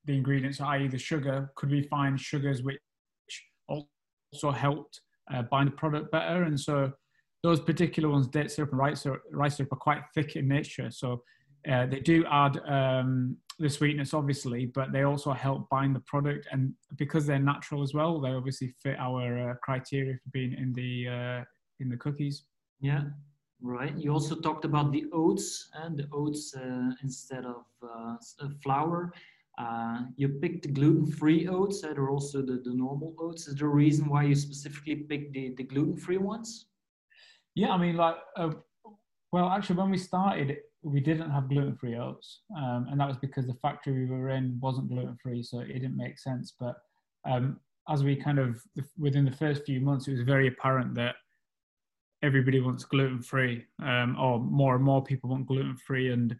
the 0.05 0.13
ingredients, 0.13 0.60
i.e., 0.60 0.88
the 0.88 0.98
sugar. 0.98 1.51
Could 1.55 1.72
we 1.72 1.84
find 1.84 2.20
sugars 2.20 2.62
which 2.63 2.79
also 3.67 4.51
helped 4.51 5.01
uh, 5.34 5.43
bind 5.43 5.70
the 5.70 5.75
product 5.75 6.12
better? 6.12 6.43
And 6.43 6.60
so 6.60 6.91
those 7.41 7.62
particular 7.62 8.10
ones, 8.10 8.27
date 8.27 8.51
syrup 8.51 8.72
and 8.72 8.79
rice 8.79 9.01
syrup, 9.01 9.22
rice 9.32 9.58
syrup, 9.58 9.72
are 9.72 9.77
quite 9.77 10.01
thick 10.13 10.36
in 10.36 10.48
nature. 10.48 10.89
So 10.91 11.24
uh, 11.72 11.86
they 11.86 12.00
do 12.00 12.25
add 12.29 12.60
um, 12.67 13.38
the 13.60 13.70
sweetness, 13.70 14.13
obviously, 14.13 14.65
but 14.65 14.91
they 14.91 15.03
also 15.03 15.32
help 15.32 15.70
bind 15.70 15.96
the 15.96 16.01
product. 16.01 16.48
And 16.51 16.74
because 16.98 17.25
they're 17.25 17.39
natural 17.39 17.82
as 17.82 17.93
well, 17.93 18.20
they 18.20 18.32
obviously 18.32 18.74
fit 18.82 18.98
our 19.00 19.51
uh, 19.51 19.53
criteria 19.63 20.15
for 20.15 20.29
being 20.32 20.53
in 20.53 20.74
the 20.74 21.08
uh, 21.08 21.43
in 21.79 21.89
the 21.89 21.98
cookies. 21.98 22.43
Yeah, 22.82 23.03
right. 23.62 23.96
You 23.98 24.12
also 24.12 24.36
talked 24.36 24.65
about 24.65 24.91
the 24.91 25.05
oats 25.13 25.70
and 25.74 25.98
the 25.98 26.08
oats 26.12 26.55
uh, 26.55 26.91
instead 27.01 27.46
of 27.46 27.63
uh, 27.82 28.15
flour. 28.62 29.13
Uh, 29.58 30.01
you 30.15 30.27
picked 30.29 30.63
the 30.63 30.70
gluten-free 30.70 31.48
oats 31.48 31.82
that 31.82 32.00
are 32.00 32.10
also 32.10 32.41
the, 32.41 32.60
the 32.63 32.74
normal 32.74 33.13
oats. 33.20 33.48
Is 33.48 33.55
there 33.55 33.67
a 33.67 33.72
reason 33.72 34.10
why 34.10 34.24
you 34.24 34.36
specifically 34.36 34.96
picked 34.96 35.34
the, 35.34 35.53
the 35.55 35.63
gluten-free 35.63 36.17
ones? 36.17 36.65
Yeah, 37.53 37.70
I 37.70 37.77
mean, 37.77 37.96
like, 37.96 38.15
well, 39.32 39.50
actually, 39.50 39.75
when 39.75 39.91
we 39.91 40.00
started, 40.00 40.58
we 40.83 40.99
didn't 40.99 41.31
have 41.31 41.49
gluten 41.49 41.75
free 41.75 41.97
oats, 41.97 42.41
um, 42.57 42.87
and 42.89 42.99
that 42.99 43.07
was 43.07 43.17
because 43.17 43.47
the 43.47 43.53
factory 43.55 44.05
we 44.05 44.05
were 44.05 44.29
in 44.29 44.59
wasn't 44.61 44.89
gluten 44.89 45.17
free, 45.21 45.41
so 45.41 45.59
it 45.59 45.67
didn't 45.67 45.97
make 45.97 46.19
sense. 46.19 46.53
But 46.59 46.75
um, 47.25 47.59
as 47.89 48.03
we 48.03 48.15
kind 48.15 48.39
of 48.39 48.61
within 48.97 49.25
the 49.25 49.31
first 49.31 49.65
few 49.65 49.79
months, 49.79 50.07
it 50.07 50.11
was 50.11 50.21
very 50.21 50.47
apparent 50.47 50.93
that 50.95 51.15
everybody 52.21 52.59
wants 52.59 52.83
gluten 52.83 53.21
free, 53.21 53.63
um, 53.81 54.17
or 54.19 54.39
more 54.39 54.75
and 54.75 54.83
more 54.83 55.03
people 55.03 55.29
want 55.29 55.47
gluten 55.47 55.77
free, 55.77 56.11
and 56.11 56.35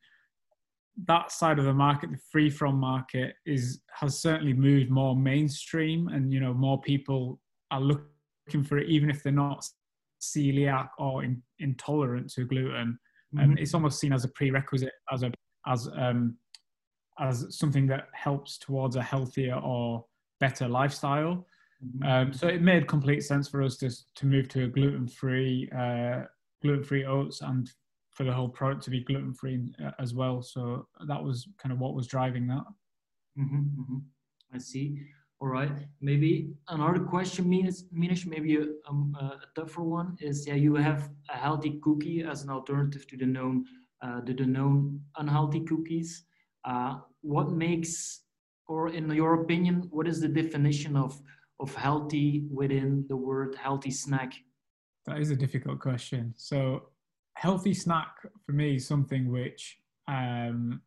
that 1.08 1.32
side 1.32 1.58
of 1.58 1.66
the 1.66 1.74
market, 1.74 2.12
the 2.12 2.20
free 2.32 2.50
from 2.50 2.76
market, 2.76 3.36
is 3.46 3.82
has 3.94 4.22
certainly 4.22 4.54
moved 4.54 4.90
more 4.90 5.16
mainstream, 5.16 6.10
and 6.10 6.34
you 6.34 6.40
know 6.40 6.54
more 6.54 6.82
people 6.82 7.40
are 7.72 7.82
looking 7.82 8.64
for 8.64 8.78
it, 8.78 8.90
even 8.90 9.10
if 9.10 9.24
they're 9.24 9.32
not 9.32 9.66
celiac 10.22 10.90
or 11.00 11.24
in, 11.24 11.42
intolerant 11.60 12.30
to 12.32 12.46
gluten 12.46 12.98
and 13.40 13.52
mm-hmm. 13.52 13.58
it's 13.58 13.74
almost 13.74 14.00
seen 14.00 14.14
as 14.14 14.24
a 14.24 14.30
prerequisite 14.30 14.94
as 15.12 15.24
a 15.24 15.32
as 15.68 15.88
um 15.98 16.36
as 17.20 17.46
something 17.50 17.88
that 17.88 18.08
helps 18.14 18.58
towards 18.58 18.96
a 18.96 19.02
healthier 19.02 19.56
or 19.56 20.04
better 20.40 20.68
lifestyle. 20.68 21.46
Mm-hmm. 21.86 22.04
Um, 22.10 22.34
so 22.34 22.48
it 22.48 22.62
made 22.62 22.88
complete 22.88 23.24
sense 23.24 23.48
for 23.48 23.62
us 23.62 23.78
to 23.78 23.90
to 24.16 24.26
move 24.26 24.48
to 24.50 24.66
a 24.66 24.68
gluten 24.68 25.08
free 25.08 25.70
uh, 25.76 26.22
gluten 26.62 26.84
free 26.84 27.06
oats 27.06 27.42
and 27.42 27.70
for 28.12 28.24
the 28.24 28.34
whole 28.34 28.50
product 28.50 28.84
to 28.84 28.90
be 28.90 29.04
gluten 29.04 29.34
free 29.34 29.74
uh, 29.84 29.92
as 30.00 30.14
well. 30.14 30.42
So 30.42 30.88
that 31.08 31.22
was 31.22 31.48
kind 31.58 31.74
of 31.74 31.80
what 31.80 31.96
was 31.96 32.08
driving 32.08 32.48
that. 32.48 32.64
Mm-hmm, 33.38 33.82
mm-hmm. 33.82 33.98
I 34.54 34.58
see. 34.60 35.00
All 35.44 35.50
right. 35.50 35.74
Maybe 36.00 36.54
another 36.70 37.02
question, 37.02 37.50
Minesh, 37.52 38.26
maybe 38.26 38.56
a, 38.56 38.68
um, 38.88 39.14
a, 39.20 39.42
tougher 39.60 39.84
one 39.84 40.16
is, 40.22 40.48
yeah, 40.48 40.54
you 40.54 40.74
have 40.76 41.10
a 41.30 41.36
healthy 41.36 41.82
cookie 41.84 42.24
as 42.24 42.44
an 42.44 42.50
alternative 42.50 43.06
to 43.08 43.18
the 43.18 43.26
known, 43.26 43.66
uh, 44.02 44.22
the, 44.22 44.34
the 44.34 44.46
known 44.46 45.02
unhealthy 45.18 45.60
cookies. 45.60 46.24
Uh, 46.64 47.00
what 47.20 47.52
makes, 47.52 48.22
or 48.70 48.88
in 48.88 49.12
your 49.12 49.42
opinion, 49.42 49.90
what 49.92 50.08
is 50.08 50.22
the 50.22 50.30
definition 50.30 50.96
of, 50.96 51.22
of 51.60 51.76
healthy 51.76 52.46
within 52.50 53.06
the 53.10 53.18
word 53.18 53.54
healthy 53.62 53.92
snack? 53.92 54.32
That 55.08 55.20
is 55.20 55.30
a 55.30 55.36
difficult 55.36 55.82
question. 55.82 56.34
So 56.38 56.84
healthy 57.34 57.74
snack 57.74 58.16
for 58.46 58.54
me 58.54 58.78
is 58.78 58.88
something 58.88 59.30
which 59.30 59.78
um, 60.08 60.82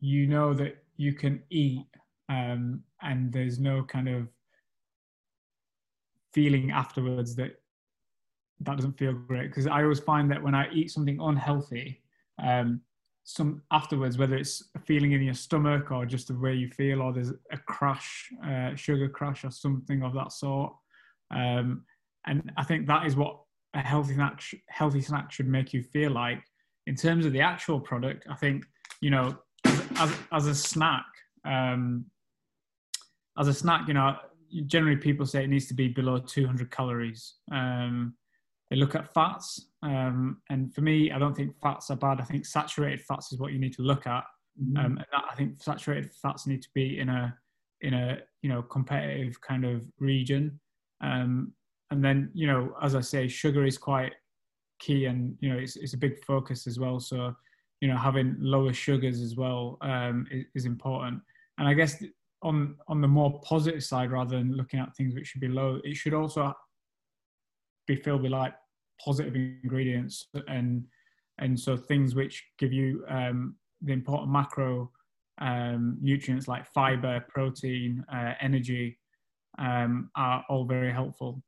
you 0.00 0.26
know 0.26 0.54
that 0.54 0.82
you 0.96 1.12
can 1.12 1.44
eat 1.50 1.86
um, 2.32 2.82
and 3.02 3.32
there's 3.32 3.58
no 3.58 3.82
kind 3.82 4.08
of 4.08 4.28
feeling 6.32 6.70
afterwards 6.70 7.36
that 7.36 7.52
that 8.60 8.76
doesn't 8.76 8.98
feel 8.98 9.12
great 9.12 9.48
because 9.48 9.66
I 9.66 9.82
always 9.82 10.00
find 10.00 10.30
that 10.30 10.42
when 10.42 10.54
I 10.54 10.70
eat 10.72 10.90
something 10.90 11.18
unhealthy, 11.20 12.00
um, 12.42 12.80
some 13.24 13.62
afterwards, 13.72 14.18
whether 14.18 14.36
it's 14.36 14.70
a 14.76 14.78
feeling 14.78 15.12
in 15.12 15.22
your 15.22 15.34
stomach 15.34 15.90
or 15.90 16.06
just 16.06 16.28
the 16.28 16.38
way 16.38 16.54
you 16.54 16.70
feel, 16.70 17.02
or 17.02 17.12
there's 17.12 17.32
a 17.50 17.58
crash, 17.66 18.30
uh, 18.46 18.74
sugar 18.76 19.08
crash, 19.08 19.44
or 19.44 19.50
something 19.50 20.02
of 20.02 20.14
that 20.14 20.32
sort. 20.32 20.72
Um, 21.34 21.84
and 22.26 22.52
I 22.56 22.62
think 22.64 22.86
that 22.86 23.06
is 23.06 23.16
what 23.16 23.40
a 23.74 23.80
healthy 23.80 24.14
snack, 24.14 24.42
healthy 24.68 25.02
snack 25.02 25.32
should 25.32 25.48
make 25.48 25.72
you 25.72 25.82
feel 25.82 26.12
like. 26.12 26.42
In 26.86 26.94
terms 26.94 27.26
of 27.26 27.32
the 27.32 27.40
actual 27.40 27.80
product, 27.80 28.26
I 28.30 28.34
think 28.36 28.64
you 29.00 29.10
know, 29.10 29.36
as, 29.64 30.12
as, 30.32 30.46
a 30.46 30.54
snack, 30.54 31.04
um, 31.44 32.06
as 33.38 33.48
a 33.48 33.54
snack, 33.54 33.88
you 33.88 33.94
know, 33.94 34.16
generally 34.66 34.96
people 34.96 35.26
say 35.26 35.44
it 35.44 35.48
needs 35.48 35.66
to 35.66 35.74
be 35.74 35.88
below 35.88 36.18
200 36.18 36.70
calories. 36.70 37.34
Um, 37.50 38.14
they 38.70 38.76
look 38.76 38.94
at 38.94 39.12
fats, 39.12 39.68
um, 39.82 40.38
and 40.50 40.74
for 40.74 40.80
me, 40.80 41.10
I 41.10 41.18
don't 41.18 41.36
think 41.36 41.54
fats 41.60 41.90
are 41.90 41.96
bad. 41.96 42.20
I 42.20 42.24
think 42.24 42.46
saturated 42.46 43.02
fats 43.02 43.32
is 43.32 43.38
what 43.38 43.52
you 43.52 43.58
need 43.58 43.74
to 43.74 43.82
look 43.82 44.06
at. 44.06 44.24
Mm-hmm. 44.62 44.76
Um, 44.76 44.84
and 44.98 45.06
that, 45.12 45.24
I 45.30 45.34
think 45.34 45.62
saturated 45.62 46.10
fats 46.14 46.46
need 46.46 46.62
to 46.62 46.68
be 46.74 46.98
in 46.98 47.08
a 47.08 47.36
in 47.82 47.94
a 47.94 48.18
you 48.42 48.48
know 48.48 48.62
competitive 48.62 49.40
kind 49.40 49.64
of 49.64 49.84
region. 49.98 50.58
Um, 51.02 51.52
and 51.90 52.02
then 52.02 52.30
you 52.32 52.46
know, 52.46 52.74
as 52.82 52.94
I 52.94 53.00
say, 53.00 53.28
sugar 53.28 53.66
is 53.66 53.76
quite 53.76 54.12
key, 54.78 55.04
and 55.04 55.36
you 55.40 55.52
know, 55.52 55.58
it's 55.58 55.76
it's 55.76 55.94
a 55.94 55.98
big 55.98 56.24
focus 56.24 56.66
as 56.66 56.78
well. 56.78 56.98
So 56.98 57.34
you 57.82 57.88
know, 57.88 57.96
having 57.96 58.36
lower 58.38 58.72
sugars 58.72 59.20
as 59.20 59.36
well 59.36 59.76
um, 59.82 60.26
is, 60.30 60.44
is 60.54 60.64
important. 60.64 61.20
And 61.58 61.68
I 61.68 61.74
guess 61.74 62.02
on 62.42 62.76
on 62.88 63.00
the 63.00 63.08
more 63.08 63.40
positive 63.40 63.82
side 63.82 64.10
rather 64.10 64.36
than 64.36 64.56
looking 64.56 64.80
at 64.80 64.94
things 64.96 65.14
which 65.14 65.26
should 65.28 65.40
be 65.40 65.48
low 65.48 65.80
it 65.84 65.96
should 65.96 66.14
also 66.14 66.52
be 67.86 67.96
filled 67.96 68.22
with 68.22 68.32
like 68.32 68.54
positive 69.04 69.34
ingredients 69.34 70.28
and 70.48 70.84
and 71.38 71.58
so 71.58 71.76
things 71.76 72.14
which 72.14 72.44
give 72.58 72.72
you 72.72 73.04
um, 73.08 73.56
the 73.80 73.92
important 73.92 74.30
macro 74.30 74.90
um, 75.40 75.98
nutrients 76.00 76.46
like 76.46 76.66
fiber 76.66 77.24
protein 77.28 78.04
uh, 78.12 78.34
energy 78.40 78.98
um, 79.58 80.10
are 80.16 80.44
all 80.48 80.64
very 80.64 80.92
helpful. 80.92 81.42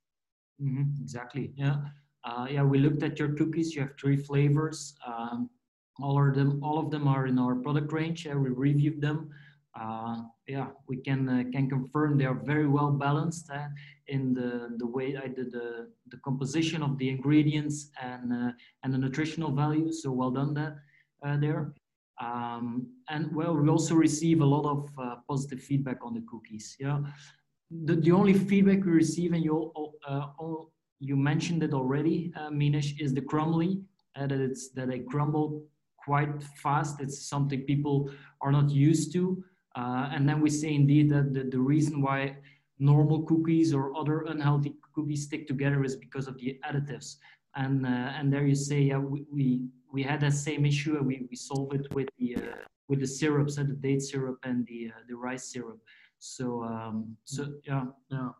Mm-hmm, 0.62 1.02
exactly. 1.02 1.52
Yeah. 1.56 1.76
Uh, 2.24 2.46
yeah 2.50 2.62
we 2.62 2.78
looked 2.78 3.02
at 3.02 3.18
your 3.18 3.34
cookies. 3.34 3.74
You 3.74 3.82
have 3.82 3.92
three 4.00 4.16
flavors. 4.16 4.94
Um, 5.06 5.50
all 6.02 6.26
of 6.26 6.34
them 6.34 6.62
all 6.62 6.78
of 6.78 6.90
them 6.90 7.06
are 7.06 7.26
in 7.26 7.38
our 7.38 7.54
product 7.54 7.92
range. 7.92 8.26
Yeah, 8.26 8.34
we 8.34 8.48
reviewed 8.48 9.00
them 9.00 9.30
yeah, 10.46 10.68
we 10.88 10.96
can 10.98 11.28
uh, 11.28 11.44
can 11.52 11.68
confirm 11.68 12.16
they 12.16 12.24
are 12.26 12.40
very 12.44 12.68
well 12.68 12.92
balanced 12.92 13.50
uh, 13.50 13.68
in 14.08 14.34
the 14.34 14.76
the 14.78 14.86
way 14.86 15.16
I 15.16 15.26
did 15.26 15.52
the 15.52 15.88
the 16.08 16.18
composition 16.18 16.82
of 16.82 16.96
the 16.98 17.08
ingredients 17.08 17.90
and 18.00 18.32
uh, 18.32 18.52
and 18.82 18.94
the 18.94 18.98
nutritional 18.98 19.50
value. 19.50 19.92
So 19.92 20.12
well 20.12 20.30
done 20.30 20.56
uh, 20.58 21.36
there. 21.38 21.72
Um, 22.20 22.86
and 23.10 23.34
well, 23.34 23.56
we 23.56 23.68
also 23.68 23.94
receive 23.96 24.40
a 24.40 24.44
lot 24.44 24.64
of 24.64 24.88
uh, 24.98 25.16
positive 25.28 25.60
feedback 25.60 25.98
on 26.04 26.14
the 26.14 26.24
cookies. 26.30 26.76
Yeah, 26.78 27.00
the 27.84 27.96
the 27.96 28.12
only 28.12 28.34
feedback 28.34 28.84
we 28.84 28.92
receive, 28.92 29.32
and 29.32 29.42
you 29.44 29.54
all, 29.54 30.72
you 31.00 31.16
mentioned 31.16 31.62
it 31.62 31.74
already, 31.74 32.32
uh, 32.36 32.50
Minesh, 32.50 33.00
is 33.00 33.12
the 33.12 33.22
crumbly. 33.22 33.82
that 34.16 34.30
it's 34.30 34.70
that 34.70 34.88
they 34.88 35.00
crumble 35.00 35.64
quite 36.04 36.42
fast. 36.62 37.00
It's 37.00 37.26
something 37.28 37.62
people 37.62 38.10
are 38.40 38.52
not 38.52 38.70
used 38.70 39.12
to. 39.14 39.42
Uh, 39.74 40.08
and 40.12 40.28
then 40.28 40.40
we 40.40 40.50
say 40.50 40.74
indeed 40.74 41.10
that 41.10 41.34
the, 41.34 41.44
the 41.44 41.58
reason 41.58 42.00
why 42.00 42.36
normal 42.78 43.22
cookies 43.22 43.72
or 43.72 43.96
other 43.96 44.22
unhealthy 44.22 44.74
cookies 44.94 45.22
stick 45.24 45.46
together 45.46 45.84
is 45.84 45.96
because 45.96 46.26
of 46.28 46.38
the 46.38 46.58
additives. 46.68 47.16
And, 47.56 47.86
uh, 47.86 48.12
and 48.16 48.32
there 48.32 48.46
you 48.46 48.54
say, 48.54 48.80
yeah, 48.80 48.98
we, 48.98 49.24
we, 49.32 49.62
we 49.92 50.02
had 50.02 50.20
that 50.20 50.34
same 50.34 50.66
issue 50.66 50.96
and 50.96 51.06
we, 51.06 51.26
we 51.30 51.36
solve 51.36 51.72
it 51.74 51.92
with 51.94 52.08
the, 52.18 52.36
uh, 52.36 52.40
with 52.88 53.00
the 53.00 53.06
syrups, 53.06 53.58
uh, 53.58 53.62
the 53.62 53.74
date 53.74 54.02
syrup 54.02 54.38
and 54.44 54.66
the, 54.66 54.90
uh, 54.94 55.00
the 55.08 55.16
rice 55.16 55.44
syrup. 55.52 55.78
So, 56.18 56.64
um, 56.64 57.16
so 57.24 57.54
yeah. 57.64 57.84
Yeah. 58.10 58.30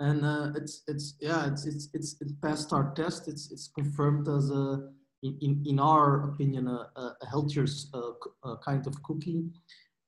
And 0.00 0.24
uh, 0.24 0.50
it's, 0.56 0.82
it's, 0.88 1.14
yeah, 1.20 1.46
it's, 1.46 1.66
it's, 1.66 1.88
it's, 1.94 2.16
it 2.20 2.28
passed 2.42 2.72
our 2.72 2.92
test. 2.94 3.28
It's, 3.28 3.50
it's 3.52 3.68
confirmed 3.68 4.28
as 4.28 4.50
a, 4.50 4.88
in, 5.22 5.62
in 5.64 5.78
our 5.78 6.30
opinion, 6.30 6.66
a, 6.66 6.90
a 6.96 7.26
healthier 7.30 7.66
uh, 7.94 8.56
kind 8.64 8.86
of 8.86 9.00
cookie 9.02 9.44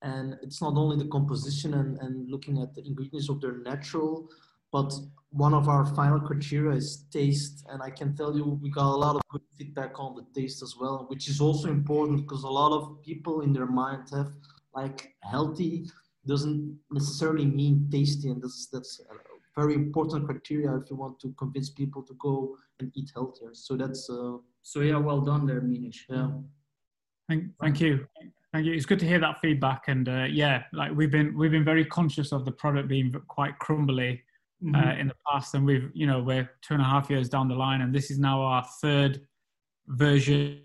and 0.05 0.37
it's 0.43 0.61
not 0.63 0.75
only 0.77 0.97
the 0.97 1.11
composition 1.17 1.75
and, 1.75 1.99
and 1.99 2.31
looking 2.31 2.63
at 2.63 2.75
the 2.75 2.83
ingredients 2.87 3.29
of 3.29 3.41
their 3.41 3.57
natural 3.71 4.29
but 4.75 4.93
one 5.31 5.55
of 5.55 5.69
our 5.69 5.87
final 5.95 6.19
criteria 6.19 6.77
is 6.77 7.05
taste, 7.13 7.65
and 7.69 7.81
I 7.81 7.91
can 7.91 8.17
tell 8.17 8.37
you 8.37 8.59
we 8.61 8.71
got 8.71 8.93
a 8.93 9.01
lot 9.07 9.15
of 9.15 9.23
good 9.31 9.43
feedback 9.57 10.01
on 10.01 10.17
the 10.17 10.27
taste 10.35 10.65
as 10.65 10.75
well, 10.77 11.07
which 11.07 11.29
is 11.29 11.41
also 11.41 11.69
important 11.69 12.23
because 12.23 12.43
a 12.43 12.49
lot 12.49 12.73
of 12.73 13.01
people 13.01 13.43
in 13.43 13.53
their 13.53 13.67
mind 13.67 14.09
have 14.13 14.33
like 14.75 15.15
healthy 15.21 15.89
doesn't 16.27 16.77
necessarily 16.91 17.47
mean 17.47 17.89
tasty, 17.89 18.31
and 18.31 18.43
that's 18.43 18.67
that's 18.67 19.01
a 19.13 19.15
very 19.61 19.75
important 19.75 20.27
criteria 20.27 20.75
if 20.75 20.91
you 20.91 20.97
want 20.97 21.21
to 21.21 21.33
convince 21.39 21.71
people 21.71 22.03
to 22.03 22.15
go 22.15 22.57
and 22.81 22.91
eat 22.97 23.13
healthier. 23.15 23.51
So 23.53 23.77
that's 23.77 24.11
uh, 24.11 24.39
so 24.63 24.81
yeah, 24.81 24.99
well 24.99 25.21
done 25.21 25.47
there, 25.47 25.61
Minesh. 25.61 26.01
yeah. 26.09 26.31
Thank, 27.29 27.45
thank 27.61 27.81
you. 27.81 28.09
Thank 28.55 28.67
you. 28.67 28.73
It's 28.73 28.87
good 28.87 29.01
to 29.01 29.07
hear 29.07 29.19
that 29.19 29.41
feedback. 29.43 29.89
And 29.89 30.09
uh, 30.09 30.27
yeah, 30.31 30.63
like 30.73 30.93
we've 30.95 31.11
been 31.11 31.37
we've 31.37 31.51
been 31.51 31.65
very 31.65 31.85
conscious 31.85 32.33
of 32.33 32.47
the 32.47 32.53
product 32.53 32.89
being 32.89 33.13
quite 33.29 33.59
crumbly 33.59 34.23
Mm-hmm. 34.65 34.77
uh, 34.77 34.95
in 34.95 35.09
the 35.09 35.15
past, 35.31 35.55
and 35.55 35.67
we've 35.67 35.91
you 35.93 36.07
know 36.07 36.23
we're 36.23 36.49
two 36.63 36.73
and 36.73 36.81
a 36.81 36.87
half 36.87 37.11
years 37.11 37.29
down 37.29 37.49
the 37.49 37.55
line, 37.55 37.83
and 37.83 37.95
this 37.95 38.11
is 38.11 38.19
now 38.19 38.41
our 38.41 38.65
third 38.81 39.21
version 39.89 40.63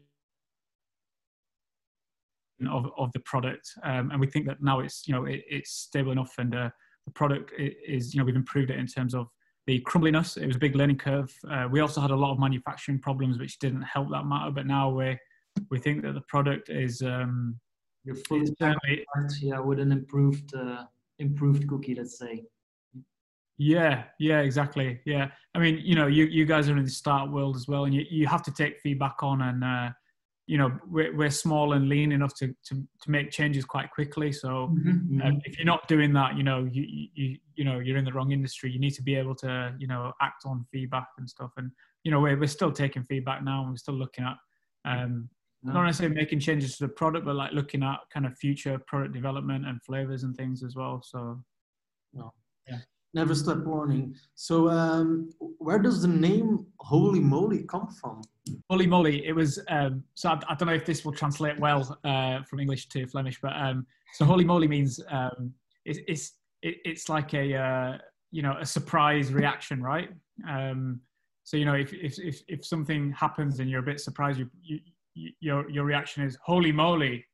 of 2.70 2.90
of 2.98 3.12
the 3.14 3.20
product, 3.22 3.68
um, 3.84 4.12
and 4.12 4.20
we 4.22 4.28
think 4.28 4.46
that 4.46 4.62
now 4.62 4.80
it's 4.80 5.06
you 5.06 5.14
know 5.14 5.26
it, 5.26 5.42
it's 5.50 5.72
stable 5.72 6.14
enough, 6.14 6.34
and 6.38 6.56
uh, 6.56 6.70
the 7.08 7.12
product 7.12 7.52
is 7.58 8.14
you 8.14 8.20
know 8.20 8.26
we've 8.26 8.38
improved 8.38 8.70
it 8.70 8.80
in 8.80 8.88
terms 8.88 9.14
of 9.14 9.28
the 9.68 9.82
crumbliness. 9.82 10.38
It 10.38 10.48
was 10.48 10.56
a 10.56 10.60
big 10.60 10.76
learning 10.76 11.00
curve. 11.00 11.34
Uh, 11.50 11.68
we 11.70 11.82
also 11.82 12.00
had 12.00 12.12
a 12.12 12.16
lot 12.16 12.32
of 12.32 12.40
manufacturing 12.40 13.00
problems, 13.00 13.38
which 13.38 13.60
didn't 13.60 13.82
help 13.82 14.10
that 14.12 14.26
matter. 14.26 14.52
But 14.52 14.66
now 14.66 14.90
we 14.92 15.18
we 15.72 15.80
think 15.80 16.04
that 16.04 16.14
the 16.14 16.24
product 16.30 16.70
is 16.70 17.02
um, 17.02 17.60
You're 18.04 18.16
fully 18.16 18.54
yeah, 19.42 19.60
with 19.60 19.80
an 19.80 19.92
improved 19.92 20.56
uh, 20.56 20.86
improved 21.20 21.68
cookie, 21.68 21.96
let's 21.96 22.18
say. 22.18 22.44
Yeah, 23.58 24.06
yeah, 24.20 24.40
exactly. 24.40 25.02
Yeah, 25.06 25.30
I 25.54 25.60
mean, 25.60 25.82
you 25.84 25.94
know, 25.94 26.08
you 26.08 26.26
you 26.26 26.46
guys 26.46 26.70
are 26.70 26.78
in 26.78 26.86
the 26.86 26.90
start 26.90 27.30
world 27.30 27.58
as 27.58 27.68
well, 27.68 27.86
and 27.86 27.94
you, 27.94 28.06
you 28.10 28.26
have 28.26 28.42
to 28.44 28.52
take 28.52 28.80
feedback 28.80 29.22
on, 29.22 29.42
and 29.42 29.64
uh, 29.64 29.90
you 30.48 30.58
know, 30.58 30.72
we're 30.88 31.14
we're 31.16 31.30
small 31.30 31.74
and 31.74 31.90
lean 31.90 32.14
enough 32.14 32.34
to 32.36 32.48
to, 32.68 32.76
to 33.02 33.12
make 33.12 33.32
changes 33.32 33.66
quite 33.66 33.92
quickly. 33.92 34.32
So 34.32 34.74
Mm-hmm. 34.74 35.22
um, 35.22 35.42
if 35.44 35.58
you're 35.58 35.66
not 35.66 35.88
doing 35.90 36.14
that, 36.14 36.38
you 36.38 36.44
know, 36.44 36.70
you 36.72 36.86
you 37.14 37.38
you 37.56 37.66
know, 37.66 37.80
you're 37.80 37.98
in 37.98 38.06
the 38.06 38.14
wrong 38.14 38.32
industry. 38.32 38.72
You 38.72 38.80
need 38.80 38.94
to 38.94 39.04
be 39.04 39.16
able 39.16 39.36
to, 39.36 39.76
you 39.78 39.88
know, 39.88 40.14
act 40.22 40.44
on 40.46 40.66
feedback 40.72 41.08
and 41.18 41.30
stuff. 41.30 41.52
And 41.58 41.70
you 42.06 42.12
know, 42.12 42.22
we're 42.22 42.40
we're 42.40 42.48
still 42.48 42.72
taking 42.72 43.04
feedback 43.04 43.44
now, 43.44 43.62
and 43.62 43.72
we're 43.72 43.76
still 43.76 43.96
looking 43.96 44.24
at. 44.24 44.38
Um, 44.86 45.30
not 45.64 45.86
necessarily 45.86 46.16
making 46.16 46.40
changes 46.40 46.78
to 46.78 46.86
the 46.86 46.94
product, 46.94 47.26
but 47.26 47.36
like 47.36 47.52
looking 47.52 47.84
at 47.84 48.00
kind 48.14 48.26
of 48.26 48.38
future 48.38 48.80
product 48.88 49.14
development 49.14 49.66
and 49.66 49.82
flavors 49.84 50.24
and 50.24 50.36
things 50.36 50.64
as 50.64 50.76
well. 50.76 51.02
So 51.04 51.44
yeah. 52.14 52.30
Never 53.14 53.34
stop 53.34 53.66
learning. 53.66 54.16
So, 54.36 54.70
um, 54.70 55.32
where 55.58 55.80
does 55.80 56.04
the 56.04 56.08
name 56.08 56.68
Holy 56.80 57.20
Moly 57.20 57.64
come 57.64 57.88
from? 57.88 58.22
Holy 58.70 58.86
moly! 58.86 59.26
It 59.26 59.34
was 59.34 59.60
um, 59.68 60.04
so. 60.14 60.30
I, 60.30 60.40
I 60.48 60.56
don't 60.56 60.68
know 60.68 60.76
if 60.76 60.86
this 60.86 61.04
will 61.04 61.14
translate 61.14 61.60
well 61.60 61.98
uh, 62.04 62.44
from 62.44 62.60
English 62.60 62.88
to 62.90 63.08
Flemish, 63.08 63.40
but 63.42 63.54
um, 63.56 63.88
so 64.14 64.26
holy 64.26 64.46
moly 64.46 64.68
means 64.68 65.00
um, 65.10 65.52
it, 65.86 65.98
it's 66.08 66.34
it, 66.62 66.78
it's 66.86 67.10
like 67.10 67.34
a 67.34 67.56
uh, 67.56 67.98
you 68.32 68.44
know 68.44 68.56
a 68.60 68.66
surprise 68.66 69.34
reaction, 69.34 69.82
right? 69.82 70.10
Um, 70.48 71.02
so 71.46 71.58
you 71.58 71.66
know 71.66 71.74
if, 71.74 71.92
if 71.94 72.20
if 72.20 72.44
if 72.48 72.64
something 72.64 73.12
happens 73.12 73.60
and 73.60 73.72
you're 73.72 73.80
a 73.80 73.84
bit 73.84 74.00
surprised, 74.00 74.38
you, 74.38 74.48
you, 74.62 74.80
you 74.86 74.92
your 75.40 75.70
your 75.70 75.86
reaction 75.86 76.24
is 76.24 76.38
holy 76.44 76.72
moly, 76.72 77.26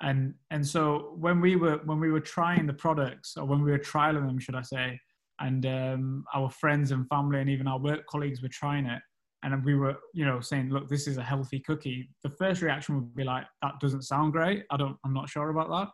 and 0.00 0.34
and 0.50 0.66
so 0.66 1.14
when 1.18 1.40
we 1.40 1.56
were 1.56 1.80
when 1.84 2.00
we 2.00 2.10
were 2.10 2.20
trying 2.20 2.66
the 2.66 2.74
products 2.74 3.36
or 3.36 3.44
when 3.44 3.62
we 3.62 3.70
were 3.70 3.78
trialing 3.78 4.26
them, 4.26 4.38
should 4.38 4.54
I 4.54 4.62
say, 4.62 4.98
and 5.40 5.66
um, 5.66 6.24
our 6.34 6.50
friends 6.50 6.90
and 6.90 7.08
family 7.08 7.40
and 7.40 7.50
even 7.50 7.66
our 7.66 7.78
work 7.78 8.06
colleagues 8.06 8.42
were 8.42 8.48
trying 8.48 8.86
it 8.86 9.02
and 9.42 9.64
we 9.64 9.74
were 9.74 9.96
you 10.12 10.24
know 10.24 10.40
saying 10.40 10.70
look 10.70 10.88
this 10.88 11.06
is 11.06 11.18
a 11.18 11.22
healthy 11.22 11.60
cookie 11.60 12.08
the 12.22 12.30
first 12.30 12.62
reaction 12.62 12.94
would 12.94 13.14
be 13.14 13.24
like 13.24 13.44
that 13.62 13.72
doesn't 13.80 14.02
sound 14.02 14.32
great. 14.32 14.64
I 14.70 14.76
don't 14.76 14.96
i'm 15.04 15.14
not 15.14 15.28
sure 15.28 15.50
about 15.50 15.68
that. 15.70 15.88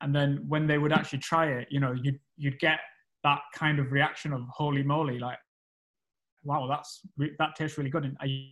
And 0.00 0.14
then 0.14 0.44
when 0.48 0.66
they 0.66 0.78
would 0.78 0.92
actually 0.92 1.20
try 1.20 1.46
it 1.46 1.68
you 1.70 1.80
know 1.80 1.94
you'd 2.02 2.18
you'd 2.36 2.58
get 2.58 2.80
that 3.24 3.40
kind 3.54 3.78
of 3.78 3.92
reaction 3.92 4.32
of 4.32 4.42
holy 4.48 4.82
moly 4.82 5.18
like 5.18 5.38
wow 6.44 6.66
that's 6.66 7.00
that 7.38 7.54
tastes 7.56 7.78
really 7.78 7.90
good 7.90 8.04
and 8.04 8.16
are 8.20 8.26
you, 8.26 8.50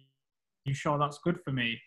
you 0.65 0.75
sure 0.75 0.99
that's 0.99 1.19
good 1.25 1.41
for 1.45 1.53
me 1.53 1.79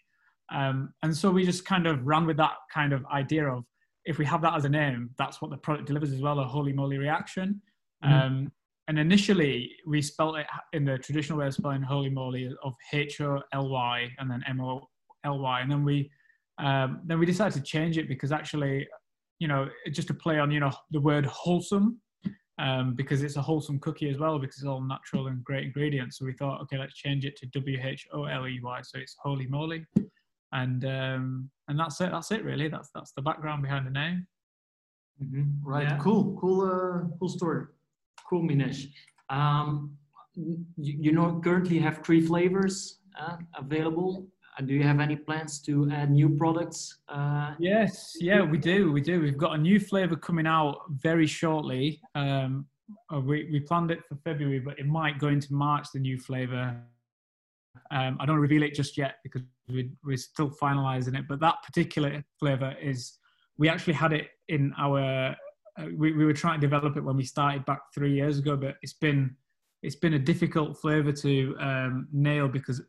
um, 0.52 0.94
and 1.04 1.16
so 1.16 1.32
we 1.32 1.46
just 1.46 1.66
kind 1.66 1.88
of 1.88 2.06
ran 2.06 2.26
with 2.26 2.38
that 2.38 2.54
kind 2.74 2.94
of 2.94 3.06
idea 3.08 3.48
of 3.48 3.64
if 4.06 4.18
we 4.18 4.26
have 4.26 4.42
that 4.42 4.56
as 4.56 4.66
a 4.66 4.70
name 4.70 5.10
that's 5.18 5.42
what 5.42 5.50
the 5.52 5.58
product 5.58 5.88
delivers 5.88 6.12
as 6.12 6.22
well 6.22 6.40
a 6.40 6.44
holy 6.46 6.74
moly 6.74 6.98
reaction 6.98 7.62
Mhm. 8.04 8.12
um, 8.12 8.52
and 8.88 9.00
initially, 9.00 9.72
we 9.88 10.02
spelt 10.02 10.38
it 10.38 10.46
in 10.74 10.84
the 10.84 10.98
traditional 10.98 11.40
way 11.40 11.48
of 11.48 11.54
spelling 11.54 11.82
holy 11.82 12.10
moly 12.10 12.54
of 12.64 12.74
H 12.92 13.22
O 13.22 13.42
L 13.54 13.70
Y 13.70 14.10
and 14.20 14.30
then 14.30 14.44
M 14.46 14.60
O 14.60 14.82
L 15.24 15.40
Y. 15.40 15.62
And 15.62 15.72
then 15.72 15.86
we 15.86 16.12
um, 16.58 17.02
then 17.06 17.18
we 17.18 17.26
decided 17.26 17.54
to 17.54 17.62
change 17.62 17.98
it 17.98 18.08
because 18.08 18.32
actually, 18.32 18.88
you 19.40 19.48
know, 19.48 19.70
just 19.92 20.10
to 20.10 20.14
play 20.14 20.38
on 20.38 20.52
you 20.52 20.60
know 20.60 20.72
the 20.92 21.00
word 21.00 21.26
wholesome 21.26 22.00
um, 22.60 22.94
because 22.94 23.24
it's 23.24 23.38
a 23.38 23.42
wholesome 23.42 23.80
cookie 23.80 24.10
as 24.10 24.18
well 24.18 24.38
because 24.38 24.58
it's 24.58 24.66
all 24.66 24.82
natural 24.82 25.28
and 25.28 25.44
great 25.46 25.64
ingredients. 25.64 26.18
So 26.18 26.26
we 26.26 26.34
thought, 26.34 26.62
okay, 26.64 26.78
let's 26.78 26.94
change 26.96 27.26
it 27.26 27.38
to 27.38 27.46
W 27.48 27.80
H 27.82 28.06
O 28.14 28.26
L 28.26 28.46
E 28.48 28.60
Y. 28.62 28.82
So 28.84 29.00
it's 29.00 29.16
holy 29.24 29.48
moly, 29.48 29.86
and 30.54 30.86
um, 30.86 31.50
and 31.68 31.80
that's 31.80 32.00
it. 32.02 32.12
That's 32.12 32.32
it 32.32 32.44
really. 32.44 32.68
That's 32.70 32.90
that's 32.96 33.12
the 33.12 33.22
background 33.22 33.62
behind 33.64 33.86
the 33.86 33.92
name. 33.92 34.28
Mhm. 35.22 35.58
Right. 35.64 35.84
Yeah. 35.84 35.98
Cool. 35.98 36.38
Cool. 36.40 36.62
Uh, 36.62 37.18
cool 37.20 37.30
story. 37.30 37.66
Cool, 38.30 38.44
Minesh. 38.44 38.88
Um, 39.30 39.98
you, 40.36 40.66
you 40.78 41.12
know, 41.12 41.40
currently 41.44 41.80
have 41.80 42.04
three 42.06 42.22
flavors 42.22 43.00
uh, 43.20 43.38
available. 43.56 44.28
Uh, 44.58 44.64
do 44.64 44.74
you 44.74 44.84
have 44.84 45.00
any 45.00 45.16
plans 45.16 45.60
to 45.62 45.90
add 45.92 46.12
new 46.12 46.30
products? 46.30 47.00
Uh, 47.08 47.54
Yes, 47.60 48.16
yeah, 48.20 48.42
we 48.42 48.58
do. 48.58 48.92
We 48.92 49.02
do. 49.02 49.22
We've 49.22 49.38
got 49.38 49.56
a 49.56 49.58
new 49.58 49.80
flavor 49.80 50.16
coming 50.16 50.48
out 50.48 50.78
very 50.90 51.28
shortly. 51.28 52.02
Um, 52.16 52.66
uh, 53.14 53.20
we, 53.20 53.50
we 53.52 53.60
planned 53.60 53.92
it 53.92 54.00
for 54.08 54.16
February, 54.24 54.60
but 54.60 54.78
it 54.80 54.86
might 54.88 55.18
go 55.20 55.28
into 55.28 55.54
March, 55.54 55.88
the 55.94 56.00
new 56.00 56.18
flavor. 56.20 56.80
Um, 57.92 58.18
I 58.20 58.26
don't 58.26 58.38
reveal 58.40 58.64
it 58.64 58.74
just 58.76 58.98
yet 58.98 59.16
because 59.24 59.42
we, 59.70 59.92
we're 60.04 60.18
still 60.18 60.50
finalizing 60.50 61.18
it. 61.18 61.26
But 61.28 61.40
that 61.40 61.56
particular 61.66 62.24
flavor 62.40 62.76
is, 62.82 63.18
we 63.58 63.70
actually 63.70 63.94
had 63.94 64.14
it 64.14 64.30
in 64.48 64.74
our, 64.78 65.36
uh, 65.78 65.86
we, 65.98 66.14
we 66.14 66.26
were 66.26 66.34
trying 66.34 66.60
to 66.60 66.68
develop 66.68 66.98
it 66.98 67.04
when 67.04 67.18
we 67.18 67.24
started 67.24 67.66
back 67.66 67.82
three 67.94 68.14
years 68.14 68.40
ago, 68.40 68.56
but 68.56 68.76
it's 68.82 68.94
been, 68.94 69.36
it's 69.82 69.96
been 69.96 70.14
a 70.14 70.20
difficult 70.20 70.78
flavor 70.78 71.12
to 71.12 71.56
um, 71.60 72.08
nail 72.12 72.48
because, 72.48 72.82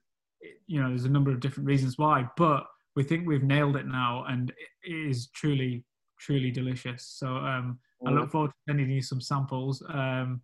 you 0.66 0.80
know, 0.80 0.88
there's 0.88 1.04
a 1.04 1.10
number 1.10 1.30
of 1.30 1.40
different 1.40 1.66
reasons 1.66 1.98
why. 1.98 2.28
But 2.36 2.66
we 2.96 3.02
think 3.02 3.26
we've 3.26 3.42
nailed 3.42 3.76
it 3.76 3.86
now, 3.86 4.24
and 4.28 4.52
it 4.84 4.92
is 4.92 5.28
truly, 5.34 5.84
truly 6.20 6.50
delicious. 6.50 7.06
So 7.18 7.26
um, 7.26 7.78
I 8.06 8.10
look 8.10 8.30
forward 8.30 8.50
to 8.50 8.54
sending 8.68 8.90
you 8.90 9.02
some 9.02 9.20
samples. 9.20 9.82
Um, 9.92 10.40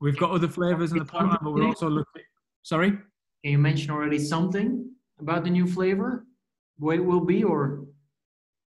we've 0.00 0.18
got 0.18 0.32
other 0.32 0.48
flavors 0.48 0.90
in 0.90 0.98
the 0.98 1.04
pipeline, 1.04 1.38
but 1.42 1.52
we're 1.52 1.66
also 1.66 1.88
looking. 1.88 2.22
Sorry. 2.62 2.90
Can 2.90 3.52
you 3.52 3.58
mention 3.58 3.90
already 3.90 4.18
something 4.18 4.90
about 5.20 5.44
the 5.44 5.50
new 5.50 5.66
flavor? 5.66 6.24
What 6.78 6.96
it 6.96 7.04
will 7.04 7.24
be, 7.24 7.44
or 7.44 7.84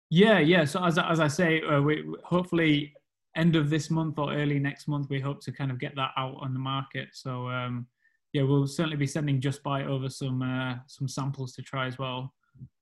Yeah, 0.10 0.40
yeah. 0.40 0.66
So 0.66 0.84
as 0.84 0.98
as 0.98 1.20
I 1.20 1.28
say, 1.28 1.62
uh, 1.62 1.82
we 1.82 2.06
hopefully 2.24 2.94
end 3.36 3.56
of 3.56 3.70
this 3.70 3.90
month 3.90 4.18
or 4.18 4.34
early 4.34 4.60
next 4.60 4.88
month, 4.88 5.10
we 5.10 5.20
hope 5.20 5.42
to 5.42 5.52
kind 5.52 5.72
of 5.72 5.80
get 5.80 5.96
that 5.96 6.12
out 6.18 6.38
on 6.40 6.54
the 6.54 6.60
market. 6.60 7.10
So 7.14 7.50
um, 7.50 7.88
yeah, 8.34 8.44
we'll 8.44 8.68
certainly 8.68 8.98
be 8.98 9.08
sending 9.08 9.40
Just 9.40 9.64
Bite 9.64 9.88
over 9.88 10.10
some 10.10 10.42
uh, 10.42 10.76
some 10.88 11.08
samples 11.08 11.54
to 11.54 11.62
try 11.62 11.88
as 11.88 11.98
well. 11.98 12.34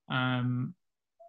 Um, 0.10 0.74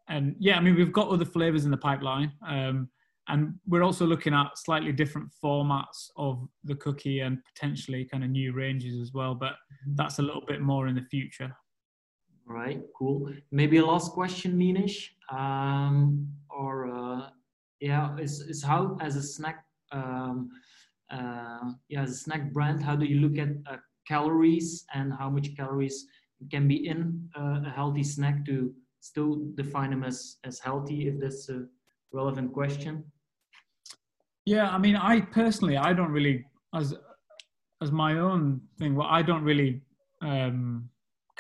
and 0.09 0.37
yeah, 0.39 0.57
I 0.57 0.61
mean 0.61 0.77
we've 0.77 0.93
got 0.93 1.09
other 1.09 1.25
flavors 1.25 1.65
in 1.65 1.71
the 1.71 1.77
pipeline, 1.77 2.33
um, 2.47 2.89
and 3.29 3.55
we're 3.67 3.83
also 3.83 4.07
looking 4.07 4.35
at 4.35 4.59
slightly 4.59 4.93
different 4.93 5.29
formats 5.43 6.11
of 6.17 6.47
the 6.65 6.75
cookie 6.75 7.21
and 7.21 7.39
potentially 7.55 8.05
kind 8.05 8.23
of 8.23 8.31
new 8.31 8.53
ranges 8.53 9.01
as 9.01 9.13
well. 9.15 9.35
But 9.35 9.55
that's 9.95 10.19
a 10.19 10.23
little 10.23 10.45
bit 10.47 10.61
more 10.61 10.89
in 10.89 10.95
the 10.95 11.07
future. 11.11 11.55
All 12.47 12.55
right, 12.55 12.81
cool. 12.97 13.33
Maybe 13.51 13.79
a 13.79 13.87
last 13.87 14.13
question, 14.13 14.59
Minesh, 14.59 15.09
um, 15.31 16.29
or 16.51 16.91
uh, 16.93 17.31
yeah, 17.81 18.17
is 18.19 18.41
is 18.41 18.63
how 18.63 18.99
as 19.01 19.17
a 19.17 19.23
snack, 19.23 19.65
um, 19.93 20.51
uh, 21.11 21.73
yeah, 21.89 22.03
as 22.03 22.11
a 22.11 22.17
snack 22.17 22.53
brand, 22.53 22.83
how 22.83 22.97
do 22.97 23.07
you 23.07 23.21
look 23.21 23.39
at 23.39 23.49
uh, 23.71 23.79
calories 24.07 24.85
and 24.95 25.13
how 25.13 25.31
much 25.31 25.57
calories 25.57 26.07
can 26.51 26.69
be 26.69 26.87
in 26.87 27.31
uh, 27.39 27.63
a 27.65 27.71
healthy 27.71 28.03
snack 28.03 28.45
to 28.45 28.75
still 29.01 29.47
define 29.55 29.91
them 29.91 30.05
as 30.05 30.37
as 30.45 30.59
healthy? 30.59 31.09
If 31.09 31.21
that's 31.21 31.49
a 31.49 31.65
relevant 32.13 32.53
question. 32.53 33.05
Yeah, 34.45 34.69
I 34.69 34.77
mean, 34.77 34.97
I 34.97 35.23
personally, 35.23 35.79
I 35.79 35.95
don't 35.95 36.11
really, 36.11 36.45
as 36.75 36.95
as 37.81 37.91
my 37.91 38.19
own 38.19 38.61
thing, 38.79 38.95
well, 38.95 39.09
I 39.09 39.23
don't 39.23 39.45
really 39.45 39.81
um, 40.21 40.91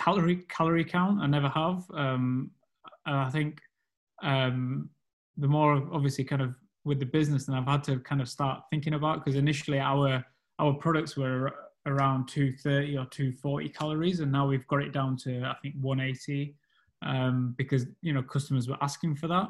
calorie 0.04 0.44
calorie 0.48 0.84
count. 0.84 1.20
I 1.20 1.26
never 1.26 1.48
have. 1.48 1.84
Um, 1.94 2.50
and 3.06 3.16
I 3.16 3.30
think 3.30 3.60
um, 4.22 4.90
the 5.36 5.48
more 5.48 5.74
obviously 5.92 6.24
kind 6.24 6.42
of 6.42 6.54
with 6.84 7.00
the 7.00 7.06
business, 7.06 7.48
and 7.48 7.56
I've 7.56 7.66
had 7.66 7.82
to 7.84 7.98
kind 8.00 8.20
of 8.20 8.28
start 8.28 8.62
thinking 8.70 8.94
about 8.94 9.24
because 9.24 9.38
initially 9.38 9.80
our 9.80 10.24
our 10.58 10.74
products 10.74 11.16
were 11.16 11.52
around 11.86 12.28
230 12.28 12.96
or 12.96 13.06
240 13.06 13.68
calories, 13.70 14.20
and 14.20 14.30
now 14.30 14.46
we've 14.46 14.66
got 14.68 14.82
it 14.82 14.92
down 14.92 15.16
to 15.18 15.42
I 15.44 15.54
think 15.62 15.74
180 15.80 16.54
um, 17.02 17.54
because 17.56 17.86
you 18.02 18.12
know 18.12 18.22
customers 18.22 18.68
were 18.68 18.78
asking 18.82 19.16
for 19.16 19.28
that. 19.28 19.48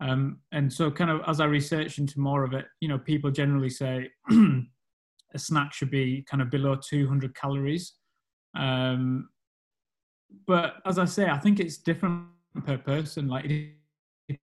Um, 0.00 0.40
and 0.52 0.72
so, 0.72 0.90
kind 0.90 1.10
of 1.10 1.22
as 1.26 1.40
I 1.40 1.46
researched 1.46 1.98
into 1.98 2.20
more 2.20 2.44
of 2.44 2.52
it, 2.52 2.66
you 2.80 2.88
know, 2.88 2.98
people 2.98 3.30
generally 3.30 3.70
say 3.70 4.10
a 4.30 5.38
snack 5.38 5.72
should 5.72 5.90
be 5.90 6.24
kind 6.28 6.42
of 6.42 6.50
below 6.50 6.76
200 6.76 7.34
calories. 7.34 7.94
Um, 8.56 9.28
but 10.46 10.76
as 10.86 10.98
I 10.98 11.04
say, 11.04 11.28
I 11.28 11.38
think 11.38 11.60
it's 11.60 11.78
different 11.78 12.26
per 12.64 12.78
person. 12.78 13.28
Like 13.28 13.44
it 13.46 14.38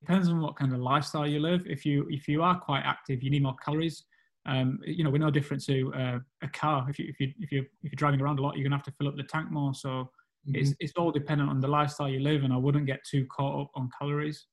depends 0.00 0.28
on 0.28 0.40
what 0.40 0.56
kind 0.56 0.72
of 0.72 0.80
lifestyle 0.80 1.26
you 1.26 1.40
live. 1.40 1.66
If 1.66 1.84
you 1.84 2.06
if 2.10 2.28
you 2.28 2.42
are 2.42 2.58
quite 2.58 2.82
active, 2.84 3.22
you 3.22 3.30
need 3.30 3.42
more 3.42 3.56
calories. 3.64 4.04
Um, 4.46 4.78
you 4.84 5.02
know, 5.02 5.10
we're 5.10 5.18
no 5.18 5.30
different 5.30 5.64
to 5.64 5.92
uh, 5.94 6.18
a 6.42 6.48
car. 6.48 6.86
If 6.88 6.98
you 6.98 7.06
if 7.08 7.20
you 7.20 7.32
if 7.40 7.52
you 7.52 7.60
if 7.82 7.92
you're 7.92 7.96
driving 7.96 8.20
around 8.20 8.38
a 8.38 8.42
lot, 8.42 8.56
you're 8.56 8.64
gonna 8.64 8.76
have 8.76 8.84
to 8.84 8.92
fill 8.92 9.08
up 9.08 9.16
the 9.16 9.24
tank 9.24 9.50
more. 9.50 9.74
So 9.74 9.88
mm-hmm. 9.88 10.54
it's 10.54 10.74
it's 10.78 10.92
all 10.96 11.10
dependent 11.10 11.50
on 11.50 11.60
the 11.60 11.68
lifestyle 11.68 12.08
you 12.08 12.20
live, 12.20 12.44
and 12.44 12.52
I 12.52 12.56
wouldn't 12.56 12.86
get 12.86 13.00
too 13.04 13.26
caught 13.26 13.62
up 13.62 13.70
on 13.74 13.90
calories. 13.98 14.46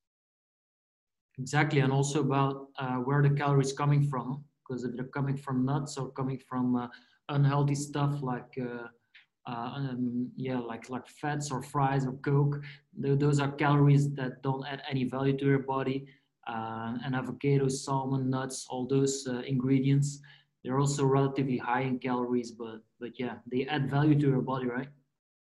Exactly, 1.38 1.80
and 1.80 1.92
also 1.92 2.20
about 2.20 2.68
uh, 2.78 2.96
where 2.96 3.22
the 3.22 3.30
calories 3.30 3.72
coming 3.72 4.02
from, 4.02 4.44
because 4.66 4.84
if 4.84 4.94
they're 4.96 5.06
coming 5.06 5.36
from 5.36 5.64
nuts 5.64 5.96
or 5.96 6.10
coming 6.12 6.40
from 6.48 6.76
uh, 6.76 6.88
unhealthy 7.28 7.74
stuff 7.74 8.22
like 8.22 8.58
uh, 8.60 8.86
um, 9.46 10.30
yeah, 10.36 10.58
like 10.58 10.88
like 10.88 11.06
fats 11.06 11.50
or 11.50 11.62
fries 11.62 12.06
or 12.06 12.12
coke. 12.24 12.60
Those 12.96 13.40
are 13.40 13.52
calories 13.52 14.12
that 14.14 14.42
don't 14.42 14.66
add 14.66 14.82
any 14.88 15.04
value 15.04 15.36
to 15.38 15.44
your 15.44 15.58
body. 15.60 16.06
Uh, 16.46 16.98
and 17.04 17.14
avocados, 17.14 17.72
salmon, 17.72 18.28
nuts, 18.28 18.66
all 18.68 18.86
those 18.86 19.26
uh, 19.26 19.40
ingredients, 19.46 20.20
they're 20.62 20.78
also 20.78 21.04
relatively 21.04 21.56
high 21.56 21.80
in 21.80 21.98
calories, 21.98 22.50
but 22.50 22.80
but 23.00 23.18
yeah, 23.18 23.36
they 23.50 23.66
add 23.66 23.90
value 23.90 24.18
to 24.18 24.28
your 24.28 24.40
body, 24.42 24.66
right? 24.66 24.88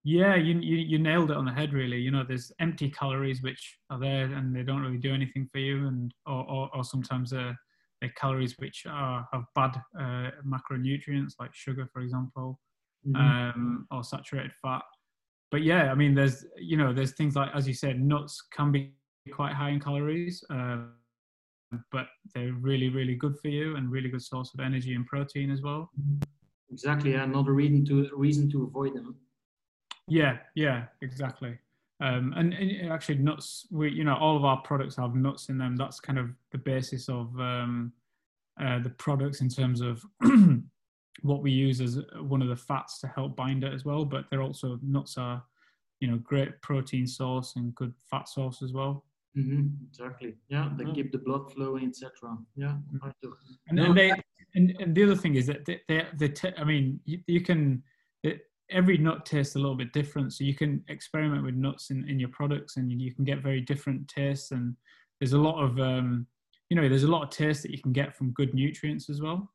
Yeah, 0.02 0.34
you, 0.34 0.58
you 0.58 0.76
you 0.76 0.98
nailed 0.98 1.30
it 1.30 1.36
on 1.36 1.44
the 1.44 1.52
head. 1.52 1.72
Really, 1.72 1.98
you 1.98 2.10
know, 2.10 2.24
there's 2.24 2.50
empty 2.58 2.90
calories 2.90 3.42
which 3.42 3.78
are 3.90 3.98
there 3.98 4.32
and 4.32 4.54
they 4.54 4.62
don't 4.62 4.82
really 4.82 4.98
do 4.98 5.12
anything 5.12 5.48
for 5.52 5.58
you, 5.58 5.86
and 5.86 6.12
or 6.26 6.44
or, 6.48 6.70
or 6.74 6.84
sometimes 6.84 7.30
they're, 7.30 7.56
they're 8.00 8.12
calories 8.16 8.56
which 8.58 8.84
are 8.88 9.28
have 9.32 9.44
bad 9.54 9.80
uh, 9.98 10.30
macronutrients 10.44 11.34
like 11.38 11.54
sugar, 11.54 11.88
for 11.92 12.02
example 12.02 12.58
mm-hmm. 13.06 13.16
um, 13.16 13.86
or 13.90 14.04
saturated 14.04 14.52
fat. 14.60 14.82
But 15.50 15.62
yeah, 15.62 15.90
I 15.90 15.94
mean, 15.94 16.14
there's 16.14 16.44
you 16.56 16.76
know, 16.76 16.92
there's 16.92 17.12
things 17.12 17.36
like 17.36 17.50
as 17.54 17.66
you 17.66 17.74
said, 17.74 18.00
nuts 18.00 18.42
can 18.52 18.70
be 18.70 18.92
quite 19.32 19.52
high 19.52 19.70
in 19.70 19.80
calories, 19.80 20.44
um, 20.50 20.92
but 21.90 22.06
they're 22.34 22.52
really 22.52 22.88
really 22.88 23.14
good 23.14 23.36
for 23.40 23.48
you 23.48 23.76
and 23.76 23.90
really 23.90 24.08
good 24.08 24.22
source 24.22 24.52
of 24.54 24.60
energy 24.60 24.94
and 24.94 25.06
protein 25.06 25.50
as 25.50 25.62
well. 25.62 25.90
Exactly, 26.70 27.14
another 27.14 27.52
reason 27.52 27.84
to 27.86 28.08
reason 28.14 28.50
to 28.50 28.64
avoid 28.64 28.94
them. 28.94 29.16
Yeah, 30.06 30.38
yeah, 30.54 30.84
exactly. 31.02 31.58
Um, 32.00 32.32
and, 32.36 32.54
and, 32.54 32.90
actually, 32.90 33.18
nuts. 33.18 33.66
We, 33.70 33.90
you 33.90 34.04
know, 34.04 34.16
all 34.16 34.36
of 34.36 34.44
our 34.44 34.60
products 34.62 34.96
have 34.96 35.14
nuts 35.14 35.48
in 35.48 35.58
them. 35.58 35.76
That's 35.76 36.00
kind 36.00 36.18
of 36.18 36.30
the 36.50 36.58
basis 36.58 37.08
of 37.08 37.38
um, 37.38 37.92
uh, 38.60 38.78
the 38.80 38.90
products 38.90 39.40
in 39.40 39.48
terms 39.48 39.80
of 39.80 40.02
what 41.22 41.42
we 41.42 41.50
use 41.50 41.80
as 41.80 41.98
one 42.20 42.42
of 42.42 42.48
the 42.48 42.56
fats 42.56 43.00
to 43.00 43.08
help 43.08 43.36
bind 43.36 43.64
it 43.64 43.72
as 43.72 43.84
well. 43.84 44.04
But 44.04 44.24
they're 44.30 44.42
also 44.42 44.78
nuts 44.82 45.18
are, 45.18 45.42
you 46.00 46.08
know, 46.08 46.18
great 46.18 46.60
protein 46.62 47.06
source 47.06 47.54
and 47.56 47.74
good 47.74 47.92
fat 48.10 48.28
source 48.28 48.62
as 48.62 48.72
well. 48.72 49.04
Mm-hmm, 49.36 49.68
exactly. 49.88 50.34
Yeah, 50.48 50.70
they 50.76 50.84
yeah. 50.84 50.92
keep 50.92 51.12
the 51.12 51.18
blood 51.18 51.52
flowing, 51.52 51.88
etc. 51.88 52.36
Yeah. 52.56 52.76
Mm-hmm. 52.94 53.28
And, 53.68 53.78
and 53.78 53.96
they 53.96 54.12
and, 54.54 54.76
and, 54.80 54.94
the 54.94 55.04
other 55.04 55.14
thing 55.14 55.36
is 55.36 55.46
that 55.46 55.64
they 55.64 55.80
they, 55.88 56.06
they 56.18 56.28
t- 56.28 56.52
I 56.58 56.64
mean 56.64 56.98
you, 57.04 57.20
you 57.26 57.40
can 57.40 57.82
it, 58.24 58.40
every 58.70 58.98
nut 58.98 59.24
tastes 59.24 59.54
a 59.54 59.58
little 59.58 59.76
bit 59.76 59.92
different, 59.92 60.32
so 60.32 60.42
you 60.42 60.54
can 60.54 60.82
experiment 60.88 61.44
with 61.44 61.54
nuts 61.54 61.90
in, 61.90 62.08
in 62.08 62.18
your 62.18 62.30
products, 62.30 62.76
and 62.76 62.90
you 63.00 63.14
can 63.14 63.24
get 63.24 63.42
very 63.42 63.60
different 63.60 64.08
tastes. 64.08 64.50
And 64.50 64.74
there's 65.20 65.34
a 65.34 65.38
lot 65.38 65.62
of 65.62 65.78
um, 65.78 66.26
you 66.68 66.76
know 66.76 66.88
there's 66.88 67.04
a 67.04 67.10
lot 67.10 67.22
of 67.22 67.30
taste 67.30 67.62
that 67.62 67.70
you 67.70 67.80
can 67.80 67.92
get 67.92 68.16
from 68.16 68.32
good 68.32 68.52
nutrients 68.52 69.08
as 69.08 69.20
well. 69.20 69.52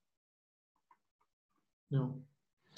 No. 1.91 2.15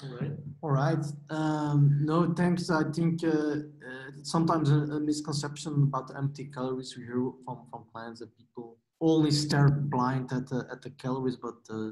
All 0.04 0.16
right. 0.20 0.32
All 0.62 0.72
right. 0.72 1.06
Um, 1.30 2.00
no, 2.02 2.32
thanks. 2.34 2.70
I 2.70 2.84
think 2.92 3.24
uh, 3.24 3.30
uh, 3.30 4.12
sometimes 4.22 4.70
a, 4.70 4.76
a, 4.76 5.00
misconception 5.00 5.84
about 5.84 6.16
empty 6.16 6.46
calories 6.46 6.96
we 6.96 7.04
hear 7.04 7.32
from, 7.46 7.66
from 7.72 7.86
clients 7.92 8.20
that 8.20 8.36
people 8.38 8.78
only 9.02 9.32
stare 9.32 9.70
blind 9.70 10.32
at 10.32 10.48
the, 10.50 10.68
at 10.72 10.84
the 10.84 10.92
calories, 10.92 11.36
but 11.36 11.56
uh, 11.72 11.90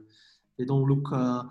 they 0.58 0.66
don't 0.66 0.88
look 0.88 1.08
uh, 1.12 1.44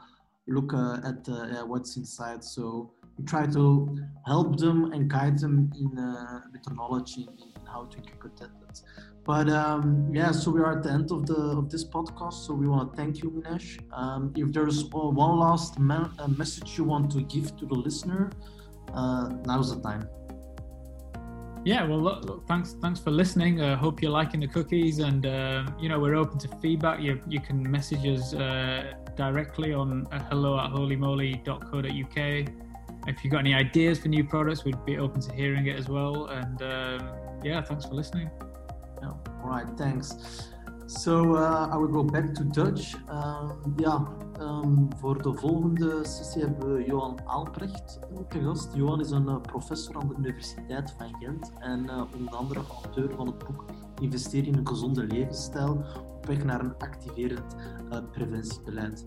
look 0.47 0.75
uh, 0.75 1.01
at 1.05 1.67
what's 1.67 1.97
inside. 1.97 2.45
So 2.45 2.93
we 3.19 3.25
try 3.25 3.47
to 3.47 3.97
help 4.27 4.57
them 4.59 4.93
and 4.93 5.09
guide 5.09 5.39
them 5.39 5.73
in 5.79 5.99
uh, 5.99 6.41
with 6.53 6.63
the 6.63 6.75
knowledge 6.75 7.17
in, 7.17 7.25
in 7.25 7.67
how 7.67 7.87
to 7.87 7.99
incorporate 7.99 8.37
that. 8.37 8.51
But 9.25 9.49
um, 9.49 10.11
yeah, 10.13 10.33
so 10.33 10.51
we 10.51 10.61
are 10.61 10.77
at 10.77 10.83
the 10.83 10.91
end 10.91 11.11
of 11.11 11.27
the 11.27 11.35
of 11.35 11.71
this 11.71 11.85
podcast. 11.85 12.47
So 12.47 12.53
we 12.53 12.69
want 12.69 12.91
to 12.91 12.97
thank 12.97 13.23
you, 13.23 13.31
Minesh. 13.31 13.81
Um, 13.93 14.33
if 14.37 14.53
there's 14.53 14.85
uh, 14.85 15.11
one 15.25 15.39
last 15.39 15.79
uh, 15.79 16.29
message 16.29 16.77
you 16.77 16.85
want 16.85 17.11
to 17.13 17.23
give 17.23 17.57
to 17.57 17.65
the 17.65 17.75
listener, 17.75 18.31
uh, 18.93 19.31
now's 19.47 19.75
the 19.75 19.81
time. 19.81 20.07
Yeah, 21.65 21.87
well, 21.87 22.03
look, 22.03 22.27
look, 22.27 22.47
thanks, 22.47 22.77
thanks 22.83 23.01
for 23.01 23.11
listening. 23.11 23.63
I 23.63 23.73
uh, 23.73 23.77
hope 23.77 24.03
you're 24.03 24.11
liking 24.11 24.41
the 24.41 24.49
cookies, 24.49 24.99
and 24.99 25.25
uh, 25.25 25.65
you 25.81 25.89
know 25.89 25.99
we're 25.99 26.17
open 26.17 26.39
to 26.41 26.49
feedback. 26.61 27.01
You 27.01 27.19
you 27.27 27.41
can 27.41 27.59
message 27.71 28.05
us 28.05 28.35
uh, 28.35 28.93
directly 29.17 29.73
on 29.73 30.07
hello 30.29 30.59
at 30.61 30.71
holymoly.co.uk. 30.71 32.19
If 33.07 33.25
you've 33.25 33.31
got 33.31 33.39
any 33.39 33.55
ideas 33.55 33.99
for 34.01 34.09
new 34.09 34.25
products, 34.25 34.65
we'd 34.65 34.85
be 34.85 34.99
open 34.99 35.23
to 35.23 35.33
hearing 35.33 35.67
it 35.67 35.79
as 35.79 35.89
well. 35.89 36.27
And 36.27 36.61
um, 36.63 37.09
yeah, 37.43 37.63
thanks 37.63 37.87
for 37.87 37.95
listening. 37.95 38.31
All 39.43 39.51
right, 39.51 39.77
thanks. 39.77 40.17
So 40.87 41.37
uh, 41.37 41.69
I 41.73 41.77
will 41.77 41.93
go 41.93 42.05
back 42.05 42.35
to 42.35 42.45
Dutch. 42.45 42.95
Uh, 43.09 43.51
ja, 43.77 44.09
um, 44.41 44.89
voor 44.97 45.23
de 45.23 45.35
volgende 45.35 45.99
sessie 46.03 46.43
hebben 46.43 46.75
we 46.75 46.85
Johan 46.85 47.19
Aalprecht 47.25 47.99
te 48.29 48.41
gast. 48.41 48.75
Johan 48.75 49.01
is 49.01 49.11
een 49.11 49.29
uh, 49.29 49.41
professor 49.41 49.97
aan 49.97 50.09
de 50.09 50.15
Universiteit 50.19 50.95
van 50.99 51.15
Gent 51.21 51.53
en 51.59 51.85
uh, 51.85 52.03
onder 52.19 52.35
andere 52.35 52.61
auteur 52.83 53.15
van 53.15 53.27
het 53.27 53.39
boek 53.39 53.65
Investeer 54.01 54.47
in 54.47 54.55
een 54.55 54.67
gezonde 54.67 55.05
levensstijl 55.05 55.85
op 56.15 56.27
weg 56.27 56.45
naar 56.45 56.61
een 56.61 56.79
activerend 56.79 57.57
uh, 57.93 57.99
preventiebeleid. 58.13 59.03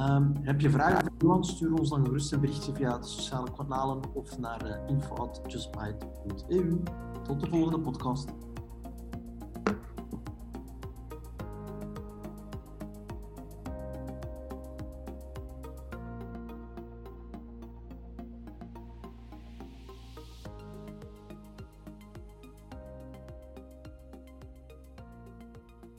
Um, 0.00 0.32
heb 0.42 0.60
je 0.60 0.70
vragen 0.70 1.04
voor 1.04 1.12
Johan? 1.18 1.44
Stuur 1.44 1.74
ons 1.74 1.88
dan 1.88 2.04
gerust 2.04 2.32
een 2.32 2.40
berichtje 2.40 2.74
via 2.74 2.98
de 2.98 3.06
sociale 3.06 3.52
kanalen 3.56 4.00
of 4.14 4.38
naar 4.38 4.66
uh, 4.66 4.76
info.justbite.eu. 4.86 6.82
Tot 7.22 7.40
de 7.40 7.46
volgende 7.48 7.80
podcast. 7.80 8.28